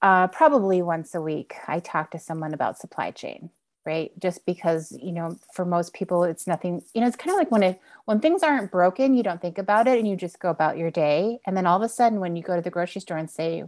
uh, 0.00 0.26
probably 0.28 0.82
once 0.82 1.14
a 1.14 1.20
week 1.20 1.54
i 1.68 1.78
talk 1.78 2.10
to 2.10 2.18
someone 2.18 2.54
about 2.54 2.78
supply 2.78 3.10
chain 3.10 3.50
right? 3.84 4.12
Just 4.20 4.46
because 4.46 4.96
you 5.02 5.12
know 5.12 5.36
for 5.52 5.64
most 5.64 5.92
people 5.92 6.24
it's 6.24 6.46
nothing 6.46 6.82
you 6.94 7.00
know 7.00 7.06
it's 7.06 7.16
kind 7.16 7.32
of 7.32 7.38
like 7.38 7.50
when 7.50 7.62
it 7.62 7.80
when 8.04 8.20
things 8.20 8.42
aren't 8.42 8.70
broken 8.70 9.14
you 9.14 9.22
don't 9.22 9.40
think 9.40 9.58
about 9.58 9.88
it 9.88 9.98
and 9.98 10.06
you 10.06 10.16
just 10.16 10.38
go 10.38 10.50
about 10.50 10.78
your 10.78 10.90
day. 10.90 11.40
And 11.46 11.56
then 11.56 11.66
all 11.66 11.76
of 11.76 11.82
a 11.82 11.88
sudden 11.88 12.20
when 12.20 12.36
you 12.36 12.42
go 12.42 12.56
to 12.56 12.62
the 12.62 12.70
grocery 12.70 13.00
store 13.00 13.16
and 13.16 13.30
say 13.30 13.64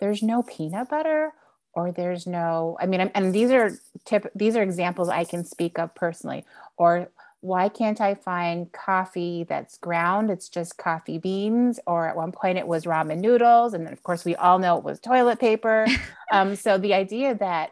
there's 0.00 0.22
no 0.22 0.42
peanut 0.42 0.88
butter 0.88 1.32
or 1.78 1.92
there's 1.92 2.26
no 2.26 2.76
i 2.80 2.86
mean 2.86 3.00
and 3.00 3.32
these 3.32 3.52
are 3.52 3.70
tip 4.04 4.26
these 4.34 4.56
are 4.56 4.62
examples 4.62 5.08
i 5.08 5.24
can 5.24 5.44
speak 5.44 5.78
of 5.78 5.94
personally. 5.94 6.44
Or 6.76 7.10
why 7.40 7.68
can't 7.68 8.00
i 8.00 8.14
find 8.14 8.72
coffee 8.72 9.44
that's 9.48 9.78
ground? 9.78 10.30
It's 10.30 10.48
just 10.48 10.76
coffee 10.76 11.18
beans. 11.18 11.78
Or 11.86 12.08
at 12.08 12.16
one 12.16 12.32
point 12.32 12.58
it 12.58 12.66
was 12.66 12.84
ramen 12.84 13.18
noodles. 13.20 13.74
And 13.74 13.86
then 13.86 13.92
of 13.92 14.02
course 14.02 14.24
we 14.24 14.34
all 14.34 14.58
know 14.58 14.76
it 14.76 14.84
was 14.84 15.00
toilet 15.00 15.38
paper. 15.38 15.86
Um, 16.30 16.56
so 16.56 16.76
the 16.76 16.92
idea 16.92 17.34
that 17.36 17.70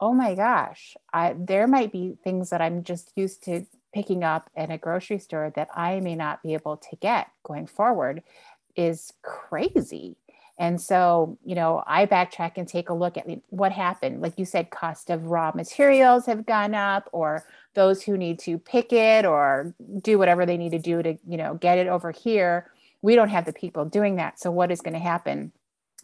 oh 0.00 0.14
my 0.14 0.34
gosh, 0.34 0.96
I, 1.12 1.34
there 1.38 1.66
might 1.66 1.92
be 1.92 2.16
things 2.24 2.48
that 2.48 2.62
I'm 2.62 2.84
just 2.84 3.12
used 3.16 3.44
to 3.44 3.66
picking 3.92 4.24
up 4.24 4.48
in 4.56 4.70
a 4.70 4.78
grocery 4.78 5.18
store 5.18 5.52
that 5.56 5.68
I 5.74 6.00
may 6.00 6.14
not 6.14 6.42
be 6.42 6.54
able 6.54 6.78
to 6.78 6.96
get 6.96 7.28
going 7.42 7.66
forward 7.66 8.22
is 8.76 9.12
crazy. 9.22 10.16
And 10.58 10.80
so, 10.80 11.38
you 11.44 11.54
know, 11.54 11.82
I 11.86 12.06
backtrack 12.06 12.52
and 12.56 12.66
take 12.66 12.88
a 12.88 12.94
look 12.94 13.18
at 13.18 13.26
what 13.50 13.72
happened. 13.72 14.22
Like 14.22 14.38
you 14.38 14.46
said, 14.46 14.70
cost 14.70 15.10
of 15.10 15.26
raw 15.26 15.52
materials 15.54 16.24
have 16.26 16.46
gone 16.46 16.74
up, 16.74 17.10
or 17.12 17.44
those 17.74 18.02
who 18.02 18.16
need 18.16 18.38
to 18.40 18.58
pick 18.58 18.92
it 18.92 19.26
or 19.26 19.74
do 20.02 20.18
whatever 20.18 20.46
they 20.46 20.56
need 20.56 20.70
to 20.70 20.78
do 20.78 21.02
to, 21.02 21.16
you 21.28 21.36
know, 21.36 21.54
get 21.54 21.78
it 21.78 21.88
over 21.88 22.10
here. 22.10 22.70
We 23.02 23.14
don't 23.14 23.28
have 23.28 23.44
the 23.44 23.52
people 23.52 23.84
doing 23.84 24.16
that. 24.16 24.40
So, 24.40 24.50
what 24.50 24.70
is 24.70 24.80
going 24.80 24.94
to 24.94 25.00
happen? 25.00 25.52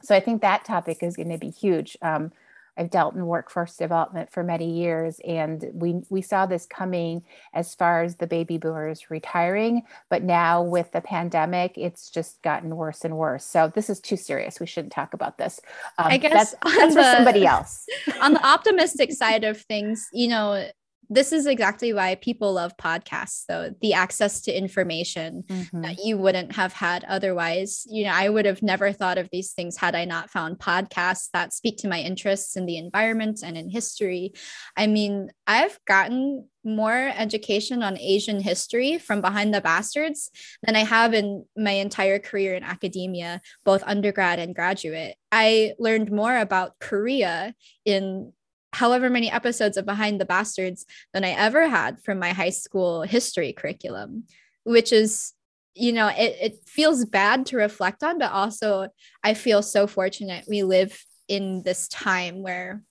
So, 0.03 0.14
I 0.14 0.20
think 0.20 0.42
that 0.42 0.66
topic 0.66 0.98
is 1.03 1.16
going 1.16 1.30
to 1.30 1.38
be 1.38 1.50
huge. 1.50 1.96
Um, 2.03 2.30
I've 2.76 2.90
dealt 2.90 3.14
in 3.14 3.26
workforce 3.26 3.76
development 3.76 4.30
for 4.30 4.42
many 4.42 4.70
years, 4.70 5.20
and 5.26 5.64
we 5.72 6.02
we 6.08 6.22
saw 6.22 6.46
this 6.46 6.66
coming 6.66 7.22
as 7.52 7.74
far 7.74 8.02
as 8.02 8.16
the 8.16 8.26
baby 8.26 8.58
boomers 8.58 9.10
retiring. 9.10 9.82
But 10.08 10.22
now 10.22 10.62
with 10.62 10.92
the 10.92 11.00
pandemic, 11.00 11.76
it's 11.76 12.10
just 12.10 12.40
gotten 12.42 12.76
worse 12.76 13.04
and 13.04 13.16
worse. 13.16 13.44
So 13.44 13.70
this 13.74 13.90
is 13.90 14.00
too 14.00 14.16
serious. 14.16 14.60
We 14.60 14.66
shouldn't 14.66 14.92
talk 14.92 15.14
about 15.14 15.38
this. 15.38 15.60
Um, 15.98 16.06
I 16.06 16.16
guess 16.16 16.32
that's, 16.32 16.76
that's 16.76 16.94
the, 16.94 17.02
for 17.02 17.16
somebody 17.16 17.46
else. 17.46 17.84
on 18.20 18.34
the 18.34 18.46
optimistic 18.46 19.12
side 19.12 19.44
of 19.44 19.60
things, 19.60 20.08
you 20.12 20.28
know, 20.28 20.68
this 21.12 21.32
is 21.32 21.46
exactly 21.46 21.92
why 21.92 22.14
people 22.14 22.54
love 22.54 22.76
podcasts 22.76 23.44
though 23.48 23.74
the 23.80 23.92
access 23.92 24.40
to 24.42 24.56
information 24.56 25.44
mm-hmm. 25.46 25.82
that 25.82 25.98
you 26.04 26.16
wouldn't 26.16 26.52
have 26.52 26.72
had 26.72 27.04
otherwise. 27.04 27.86
You 27.88 28.04
know 28.04 28.12
i 28.14 28.28
would 28.28 28.46
have 28.46 28.62
never 28.62 28.92
thought 28.92 29.18
of 29.18 29.28
these 29.30 29.52
things 29.52 29.76
had 29.76 29.94
i 29.94 30.04
not 30.04 30.30
found 30.30 30.58
podcasts 30.58 31.28
that 31.32 31.52
speak 31.52 31.76
to 31.78 31.88
my 31.88 32.00
interests 32.00 32.56
in 32.56 32.66
the 32.66 32.78
environment 32.78 33.40
and 33.44 33.56
in 33.56 33.68
history. 33.68 34.32
I 34.76 34.86
mean 34.86 35.30
i've 35.46 35.78
gotten 35.86 36.48
more 36.64 37.12
education 37.16 37.82
on 37.82 37.98
asian 37.98 38.40
history 38.40 38.96
from 38.96 39.20
behind 39.20 39.52
the 39.52 39.60
bastards 39.60 40.30
than 40.62 40.76
i 40.76 40.84
have 40.84 41.12
in 41.12 41.44
my 41.56 41.72
entire 41.72 42.20
career 42.20 42.54
in 42.54 42.62
academia 42.62 43.40
both 43.64 43.82
undergrad 43.84 44.38
and 44.38 44.54
graduate. 44.54 45.16
I 45.30 45.74
learned 45.78 46.12
more 46.12 46.36
about 46.36 46.78
korea 46.78 47.54
in 47.84 48.32
however 48.72 49.10
many 49.10 49.30
episodes 49.30 49.76
of 49.76 49.86
Behind 49.86 50.20
the 50.20 50.24
Bastards 50.24 50.86
than 51.12 51.24
I 51.24 51.30
ever 51.30 51.68
had 51.68 52.02
from 52.02 52.18
my 52.18 52.30
high 52.30 52.50
school 52.50 53.02
history 53.02 53.52
curriculum, 53.52 54.24
which 54.64 54.92
is, 54.92 55.32
you 55.74 55.92
know, 55.92 56.08
it, 56.08 56.36
it 56.40 56.56
feels 56.66 57.04
bad 57.04 57.46
to 57.46 57.56
reflect 57.56 58.02
on, 58.02 58.18
but 58.18 58.32
also 58.32 58.88
I 59.22 59.34
feel 59.34 59.62
so 59.62 59.86
fortunate 59.86 60.44
we 60.48 60.62
live 60.62 60.98
in 61.28 61.62
this 61.64 61.88
time 61.88 62.42
where 62.42 62.82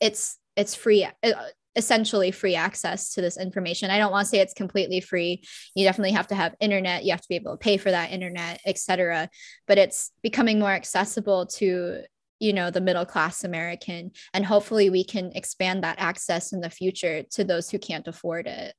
it's 0.00 0.38
it's 0.56 0.74
free 0.74 1.04
uh, 1.04 1.32
essentially 1.74 2.30
free 2.30 2.54
access 2.54 3.14
to 3.14 3.20
this 3.20 3.38
information. 3.38 3.90
I 3.90 3.98
don't 3.98 4.12
want 4.12 4.26
to 4.26 4.28
say 4.28 4.40
it's 4.40 4.52
completely 4.52 5.00
free. 5.00 5.42
You 5.74 5.84
definitely 5.84 6.12
have 6.12 6.26
to 6.28 6.34
have 6.34 6.54
internet, 6.60 7.04
you 7.04 7.12
have 7.12 7.22
to 7.22 7.28
be 7.28 7.36
able 7.36 7.52
to 7.52 7.58
pay 7.58 7.78
for 7.78 7.90
that 7.90 8.10
internet, 8.10 8.60
etc. 8.66 9.28
But 9.66 9.78
it's 9.78 10.10
becoming 10.22 10.58
more 10.58 10.70
accessible 10.70 11.46
to 11.58 12.02
you 12.42 12.52
know 12.52 12.70
the 12.70 12.80
middle 12.80 13.06
class 13.06 13.44
american 13.44 14.10
and 14.34 14.44
hopefully 14.44 14.90
we 14.90 15.04
can 15.04 15.30
expand 15.34 15.84
that 15.84 15.98
access 15.98 16.52
in 16.52 16.60
the 16.60 16.70
future 16.70 17.22
to 17.30 17.44
those 17.44 17.70
who 17.70 17.78
can't 17.78 18.08
afford 18.08 18.46
it. 18.46 18.74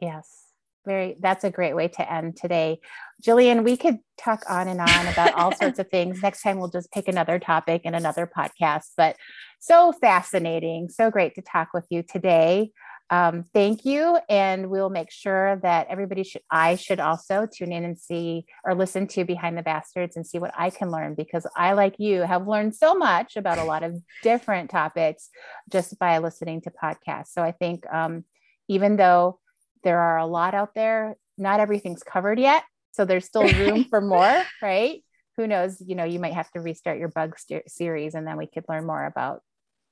Yes. 0.00 0.38
Very 0.84 1.16
that's 1.20 1.44
a 1.44 1.50
great 1.50 1.76
way 1.76 1.86
to 1.88 2.12
end 2.12 2.36
today. 2.36 2.80
Jillian 3.24 3.62
we 3.62 3.76
could 3.76 3.98
talk 4.18 4.42
on 4.50 4.66
and 4.66 4.80
on 4.80 5.06
about 5.06 5.34
all 5.34 5.52
sorts 5.56 5.78
of 5.78 5.88
things. 5.88 6.22
Next 6.22 6.42
time 6.42 6.58
we'll 6.58 6.70
just 6.70 6.90
pick 6.90 7.06
another 7.06 7.38
topic 7.38 7.82
and 7.84 7.94
another 7.94 8.26
podcast 8.26 8.88
but 8.96 9.16
so 9.60 9.92
fascinating. 9.92 10.88
So 10.88 11.10
great 11.10 11.36
to 11.36 11.42
talk 11.42 11.68
with 11.72 11.86
you 11.88 12.02
today 12.02 12.72
um, 13.12 13.44
thank 13.52 13.84
you. 13.84 14.18
And 14.30 14.70
we'll 14.70 14.88
make 14.88 15.10
sure 15.10 15.56
that 15.56 15.88
everybody 15.90 16.24
should, 16.24 16.40
I 16.50 16.76
should 16.76 16.98
also 16.98 17.46
tune 17.46 17.70
in 17.70 17.84
and 17.84 17.98
see 17.98 18.46
or 18.64 18.74
listen 18.74 19.06
to 19.08 19.24
Behind 19.26 19.56
the 19.58 19.62
Bastards 19.62 20.16
and 20.16 20.26
see 20.26 20.38
what 20.38 20.54
I 20.56 20.70
can 20.70 20.90
learn 20.90 21.14
because 21.14 21.46
I, 21.54 21.74
like 21.74 21.96
you, 21.98 22.22
have 22.22 22.48
learned 22.48 22.74
so 22.74 22.94
much 22.94 23.36
about 23.36 23.58
a 23.58 23.64
lot 23.64 23.82
of 23.82 24.00
different 24.22 24.70
topics 24.70 25.28
just 25.70 25.98
by 25.98 26.16
listening 26.18 26.62
to 26.62 26.70
podcasts. 26.70 27.32
So 27.32 27.42
I 27.42 27.52
think 27.52 27.84
um, 27.92 28.24
even 28.68 28.96
though 28.96 29.38
there 29.84 30.00
are 30.00 30.16
a 30.16 30.26
lot 30.26 30.54
out 30.54 30.74
there, 30.74 31.16
not 31.36 31.60
everything's 31.60 32.02
covered 32.02 32.40
yet. 32.40 32.64
So 32.92 33.04
there's 33.04 33.26
still 33.26 33.46
room 33.46 33.84
for 33.90 34.00
more, 34.00 34.42
right? 34.62 35.04
Who 35.36 35.46
knows? 35.46 35.82
You 35.86 35.96
know, 35.96 36.04
you 36.04 36.18
might 36.18 36.32
have 36.32 36.50
to 36.52 36.60
restart 36.60 36.98
your 36.98 37.08
bug 37.08 37.38
st- 37.38 37.70
series 37.70 38.14
and 38.14 38.26
then 38.26 38.38
we 38.38 38.46
could 38.46 38.64
learn 38.70 38.86
more 38.86 39.04
about 39.04 39.42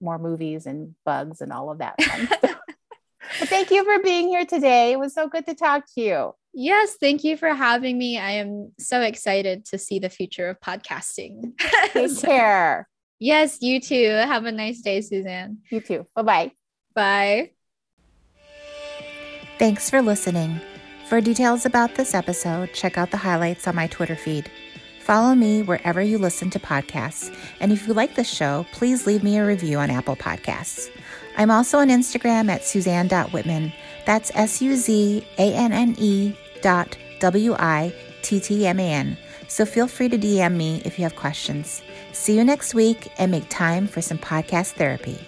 more 0.01 0.18
movies 0.18 0.64
and 0.64 0.95
bugs 1.05 1.43
and 1.43 1.53
all 1.53 1.71
of 1.71 1.79
that 1.79 1.97
But 3.41 3.49
thank 3.49 3.70
you 3.70 3.84
for 3.84 4.03
being 4.03 4.28
here 4.28 4.45
today. 4.45 4.93
It 4.93 4.99
was 4.99 5.14
so 5.14 5.26
good 5.26 5.47
to 5.47 5.55
talk 5.55 5.86
to 5.95 6.01
you. 6.01 6.32
Yes, 6.53 6.97
thank 7.01 7.24
you 7.24 7.38
for 7.38 7.55
having 7.55 7.97
me. 7.97 8.18
I 8.18 8.32
am 8.32 8.72
so 8.78 9.01
excited 9.01 9.64
to 9.66 9.78
see 9.78 9.99
the 9.99 10.11
future 10.11 10.51
of 10.51 10.61
podcasting. 10.61 11.59
Take 11.93 12.11
so, 12.11 12.26
care. 12.26 12.86
Yes, 13.18 13.62
you 13.62 13.80
too. 13.80 14.09
Have 14.09 14.45
a 14.45 14.53
nice 14.53 14.82
day, 14.82 15.01
Suzanne. 15.01 15.59
You 15.70 15.80
too. 15.80 16.07
Bye-bye. 16.14 16.53
Bye. 16.95 17.51
Thanks 19.59 19.88
for 19.88 20.03
listening. 20.03 20.61
For 21.09 21.22
details 21.22 21.64
about 21.64 21.95
this 21.95 22.14
episode, 22.14 22.74
check 22.74 22.99
out 22.99 23.11
the 23.11 23.16
highlights 23.16 23.66
on 23.66 23.74
my 23.74 23.86
Twitter 23.86 24.16
feed. 24.16 24.51
Follow 25.01 25.34
me 25.34 25.62
wherever 25.62 26.03
you 26.03 26.18
listen 26.18 26.51
to 26.51 26.59
podcasts. 26.59 27.34
And 27.59 27.72
if 27.72 27.88
you 27.88 27.95
like 27.95 28.14
this 28.14 28.28
show, 28.30 28.66
please 28.72 29.07
leave 29.07 29.24
me 29.24 29.38
a 29.38 29.47
review 29.47 29.78
on 29.78 29.91
Apple 29.91 30.14
Podcasts. 30.14 30.91
I'm 31.41 31.51
also 31.51 31.78
on 31.78 31.88
Instagram 31.88 32.51
at 32.51 32.64
suzanne.wittman. 32.64 33.72
That's 34.05 34.30
S 34.34 34.61
U 34.61 34.76
Z 34.76 35.26
A 35.38 35.55
N 35.55 35.72
N 35.72 35.95
E 35.97 36.36
dot 36.61 36.99
W 37.20 37.55
I 37.55 37.95
T 38.20 38.41
T 38.41 38.66
M 38.66 38.78
A 38.78 38.93
N. 38.93 39.16
So 39.49 39.64
feel 39.64 39.88
free 39.88 40.11
to 40.11 40.18
DM 40.18 40.55
me 40.55 40.82
if 40.84 40.99
you 40.99 41.05
have 41.05 41.16
questions. 41.16 41.80
See 42.12 42.36
you 42.36 42.45
next 42.45 42.74
week 42.74 43.11
and 43.16 43.30
make 43.30 43.49
time 43.49 43.86
for 43.86 44.03
some 44.03 44.18
podcast 44.18 44.72
therapy. 44.72 45.18